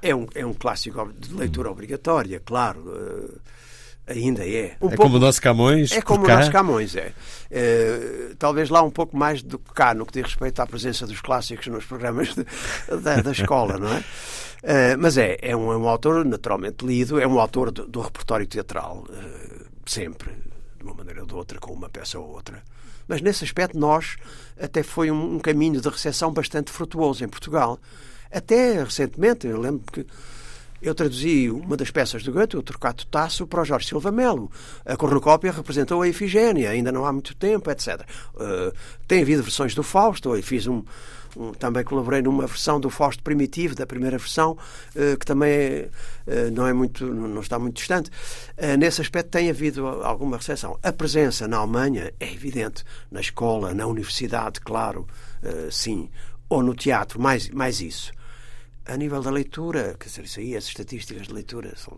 [0.01, 2.79] É um, é um clássico de leitura obrigatória, claro.
[2.81, 3.39] Uh,
[4.07, 4.77] ainda é.
[4.81, 5.91] Um é pouco, como o nosso Camões?
[5.91, 7.11] É como o nosso Camões, é.
[7.51, 11.05] Uh, talvez lá um pouco mais do que cá, no que diz respeito à presença
[11.05, 12.45] dos clássicos nos programas de,
[13.01, 14.03] da, da escola, não é?
[14.63, 17.99] Uh, mas é, é um, é um, autor naturalmente lido, é um autor do, do
[17.99, 20.31] repertório teatral, uh, sempre,
[20.77, 22.63] de uma maneira ou de outra, com uma peça ou outra.
[23.05, 24.15] Mas nesse aspecto, nós
[24.57, 27.77] até foi um, um caminho de recepção bastante frutuoso em Portugal.
[28.31, 30.05] Até recentemente, eu lembro que
[30.81, 34.51] eu traduzi uma das peças do Goethe, o Trocato Tasso, para o Jorge Silva Melo.
[34.85, 38.01] A cornucópia representou a Efigênia, ainda não há muito tempo, etc.
[38.35, 38.73] Uh,
[39.07, 40.83] tem havido versões do Fausto, eu fiz um,
[41.59, 44.57] também colaborei numa versão do Fausto Primitivo, da primeira versão,
[44.95, 45.89] eh, que também
[46.27, 48.09] eh, não, é muito, não está muito distante.
[48.57, 50.77] Eh, nesse aspecto tem havido alguma recepção.
[50.83, 55.07] A presença na Alemanha é evidente, na escola, na universidade, claro,
[55.69, 56.09] sim,
[56.47, 58.11] ou no teatro, mais, mais isso.
[58.85, 61.97] A nível da leitura, quer dizer, isso aí, as estatísticas de leitura são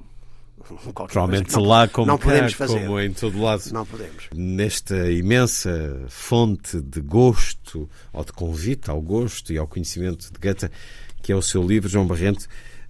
[0.94, 2.80] Provavelmente lá como não cá, podemos fazer.
[2.80, 3.64] como em todo lado.
[3.72, 4.30] Não podemos.
[4.34, 10.72] Nesta imensa fonte de gosto, ou de convite ao gosto e ao conhecimento de Goethe,
[11.22, 12.48] que é o seu livro, João Barrente,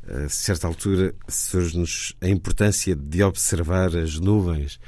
[0.07, 4.79] a certa altura surge-nos a importância de observar as nuvens.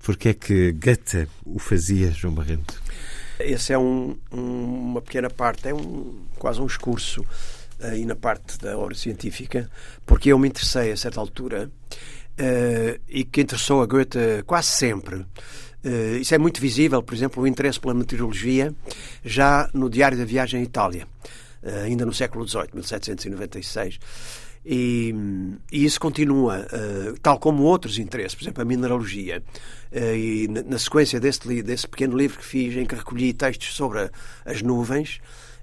[0.00, 2.80] Porque é que Goethe o fazia, João Barrento?
[3.40, 7.24] Esse é um, um, uma pequena parte, é um, quase um excurso
[7.80, 9.70] aí na parte da obra científica,
[10.04, 11.70] porque eu me interessei a certa altura
[12.38, 15.16] uh, e que interessou a Goethe quase sempre.
[15.84, 18.74] Uh, isso é muito visível, por exemplo, o interesse pela meteorologia
[19.24, 21.06] já no Diário da Viagem à Itália,
[21.62, 23.98] uh, ainda no século XVIII, 1796.
[24.70, 25.14] E,
[25.72, 29.42] e, isso continua, uh, tal como outros interesses, por exemplo, a mineralogia.
[29.90, 33.74] Uh, e na, na, sequência desse, desse pequeno livro que fiz, em que recolhi textos
[33.74, 34.10] sobre a,
[34.44, 35.20] as nuvens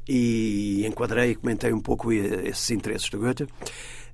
[0.08, 3.48] e enquadrei e comentei um pouco esses interesses do Goethe,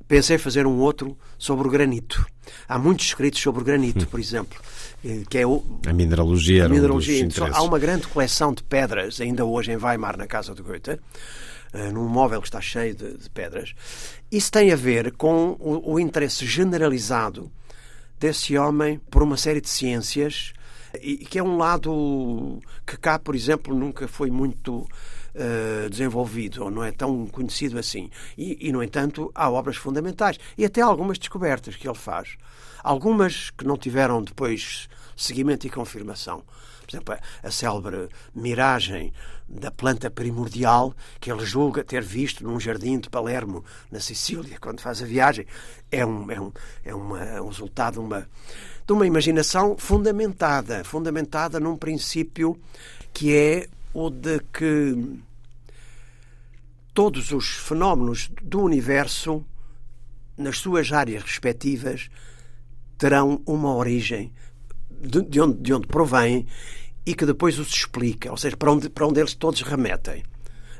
[0.07, 2.25] pensei fazer um outro sobre o granito.
[2.67, 4.59] Há muitos escritos sobre o granito, por exemplo,
[5.05, 6.65] eh, que é o, a mineralogia.
[6.65, 7.25] A mineralogia.
[7.25, 10.99] Um há uma grande coleção de pedras, ainda hoje em Weimar, na casa do Goethe,
[11.73, 13.73] uh, num móvel que está cheio de, de, pedras.
[14.29, 17.49] Isso tem a ver com o, o interesse generalizado
[18.19, 20.53] desse homem por uma série de ciências
[21.01, 24.85] e que é um lado que cá, por exemplo, nunca foi muito
[25.35, 28.09] uh, desenvolvido, ou não é tão conhecido assim.
[28.37, 32.37] E, e, no entanto, há obras fundamentais e até algumas descobertas que ele faz.
[32.83, 36.43] Algumas que não tiveram depois seguimento e confirmação.
[36.81, 39.13] Por exemplo, a célebre miragem
[39.47, 44.81] da planta primordial que ele julga ter visto num jardim de Palermo, na Sicília, quando
[44.81, 45.45] faz a viagem,
[45.91, 46.51] é um, é um,
[46.83, 48.27] é uma, é um resultado de uma,
[48.85, 52.59] de uma imaginação fundamentada, fundamentada num princípio
[53.13, 55.19] que é o de que
[56.93, 59.45] todos os fenómenos do universo,
[60.37, 62.09] nas suas áreas respectivas,
[62.97, 64.31] terão uma origem
[64.89, 66.45] de, de, onde, de onde provém
[67.05, 70.23] e que depois os explica, ou seja, para onde, para onde eles todos remetem.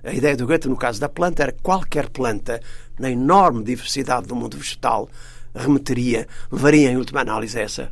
[0.04, 2.60] A ideia do Goethe, no caso da planta, era que qualquer planta,
[3.00, 5.10] na enorme diversidade do mundo vegetal,
[5.54, 7.92] remeteria, levaria em última análise a essa,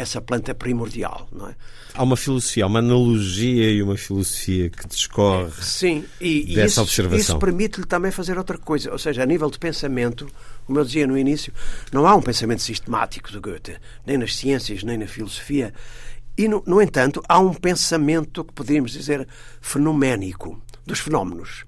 [0.00, 1.28] essa planta primordial.
[1.32, 1.54] Não é?
[1.94, 6.66] Há uma filosofia, há uma analogia e uma filosofia que discorre Sim, e, dessa e
[6.66, 7.18] isso, observação.
[7.18, 8.90] Isso permite-lhe também fazer outra coisa.
[8.92, 10.28] Ou seja, a nível de pensamento,
[10.66, 11.52] como eu dizia no início,
[11.92, 13.76] não há um pensamento sistemático do Goethe,
[14.06, 15.72] nem nas ciências, nem na filosofia.
[16.36, 19.26] E, no, no entanto, há um pensamento que poderíamos dizer
[19.60, 21.64] fenoménico dos fenómenos.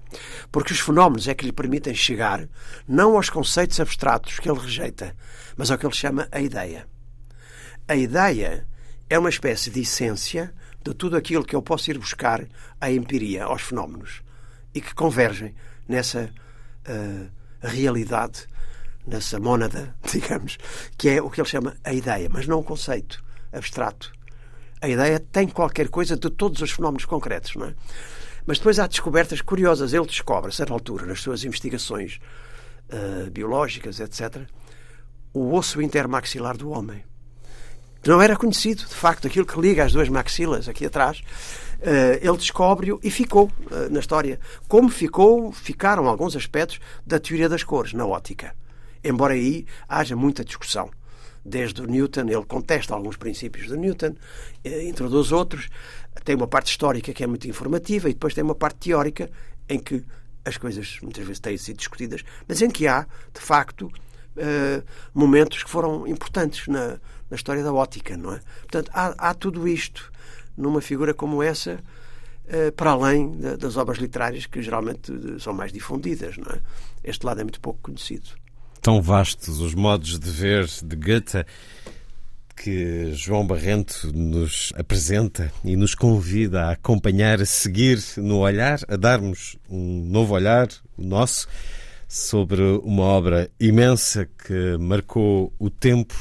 [0.51, 2.47] Porque os fenómenos é que lhe permitem chegar
[2.87, 5.15] não aos conceitos abstratos que ele rejeita,
[5.55, 6.87] mas ao que ele chama a ideia.
[7.87, 8.65] A ideia
[9.09, 12.47] é uma espécie de essência de tudo aquilo que eu posso ir buscar
[12.79, 14.21] à empiria, aos fenómenos,
[14.73, 15.53] e que convergem
[15.87, 16.33] nessa
[16.87, 17.29] uh,
[17.61, 18.47] realidade,
[19.05, 20.57] nessa mônada, digamos,
[20.97, 23.21] que é o que ele chama a ideia, mas não o conceito
[23.51, 24.13] abstrato.
[24.81, 27.75] A ideia tem qualquer coisa de todos os fenómenos concretos, não é?
[28.45, 29.93] Mas depois há descobertas curiosas.
[29.93, 32.19] Ele descobre, a certa altura, nas suas investigações
[32.89, 34.41] uh, biológicas, etc.,
[35.33, 37.03] o osso intermaxilar do homem.
[38.05, 41.19] Não era conhecido, de facto, aquilo que liga as duas maxilas aqui atrás.
[41.79, 44.39] Uh, ele descobre-o e ficou uh, na história.
[44.67, 48.53] Como ficou, ficaram alguns aspectos da teoria das cores na ótica.
[49.03, 50.89] Embora aí haja muita discussão
[51.45, 54.15] desde o Newton, ele contesta alguns princípios de Newton,
[54.63, 55.69] introduz outros,
[56.23, 59.29] tem uma parte histórica que é muito informativa e depois tem uma parte teórica
[59.67, 60.05] em que
[60.45, 63.91] as coisas muitas vezes têm sido discutidas, mas em que há, de facto,
[65.13, 66.97] momentos que foram importantes na,
[67.29, 68.39] na, história da ótica, não é?
[68.61, 70.11] Portanto, há, há tudo isto
[70.57, 71.79] numa figura como essa,
[72.45, 76.59] uh, para além da, das obras literárias que geralmente são mais difundidas, não é?
[77.03, 78.29] Este lado é muito pouco conhecido.
[78.81, 81.45] Tão vastos os modos de ver de Goethe
[82.55, 88.95] que João Barrento nos apresenta e nos convida a acompanhar, a seguir no olhar, a
[88.95, 90.67] darmos um novo olhar,
[90.97, 91.47] o nosso,
[92.07, 96.13] sobre uma obra imensa que marcou o tempo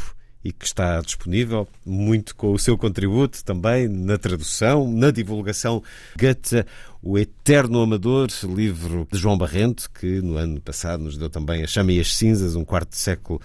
[0.45, 5.83] e que está disponível, muito com o seu contributo também na tradução, na divulgação.
[6.19, 6.65] Goethe,
[7.03, 11.67] o Eterno Amador, livro de João Barrento, que no ano passado nos deu também A
[11.67, 13.41] Chama e as Cinzas, um quarto século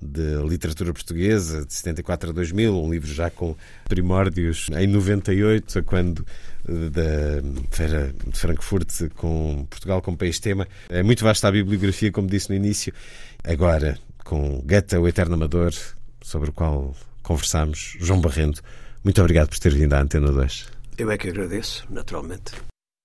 [0.00, 3.54] de literatura portuguesa, de 74 a 2000, um livro já com
[3.88, 6.24] primórdios em 98, quando
[6.66, 10.66] eh, da Feira de Frankfurt com Portugal como país-tema.
[10.88, 12.92] É muito vasta a bibliografia, como disse no início.
[13.44, 15.72] Agora, com Goethe, o Eterno Amador,
[16.30, 18.60] sobre o qual conversámos, João Barrendo.
[19.02, 20.68] Muito obrigado por ter vindo à Antena 2.
[20.96, 22.52] Eu é que agradeço, naturalmente.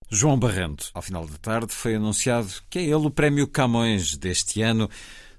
[0.09, 4.61] João Barrento, ao final da tarde, foi anunciado que é ele o Prémio Camões deste
[4.61, 4.89] ano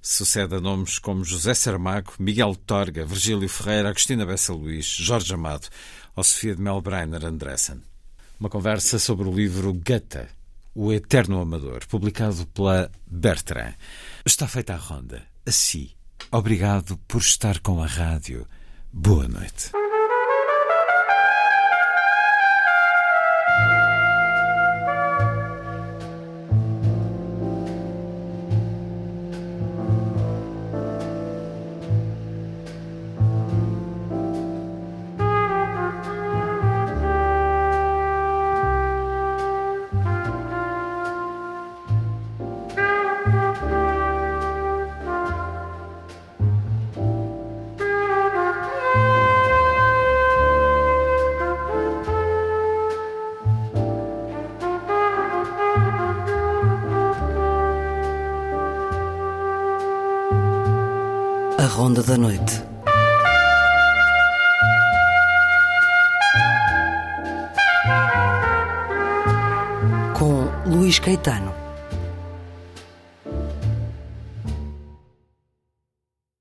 [0.03, 5.69] sucede a nomes como José Saramago, Miguel Torga, Virgílio Ferreira, Agostina Bessa Luís, Jorge Amado
[6.15, 7.83] ou Sofia de Melbreiner Andressen.
[8.39, 10.29] Uma conversa sobre o livro Goethe,
[10.75, 13.75] O Eterno Amador, publicado pela Bertrand.
[14.25, 15.23] Está feita a ronda.
[15.45, 15.91] Assim,
[16.31, 18.47] obrigado por estar com a rádio.
[18.93, 19.71] Boa noite.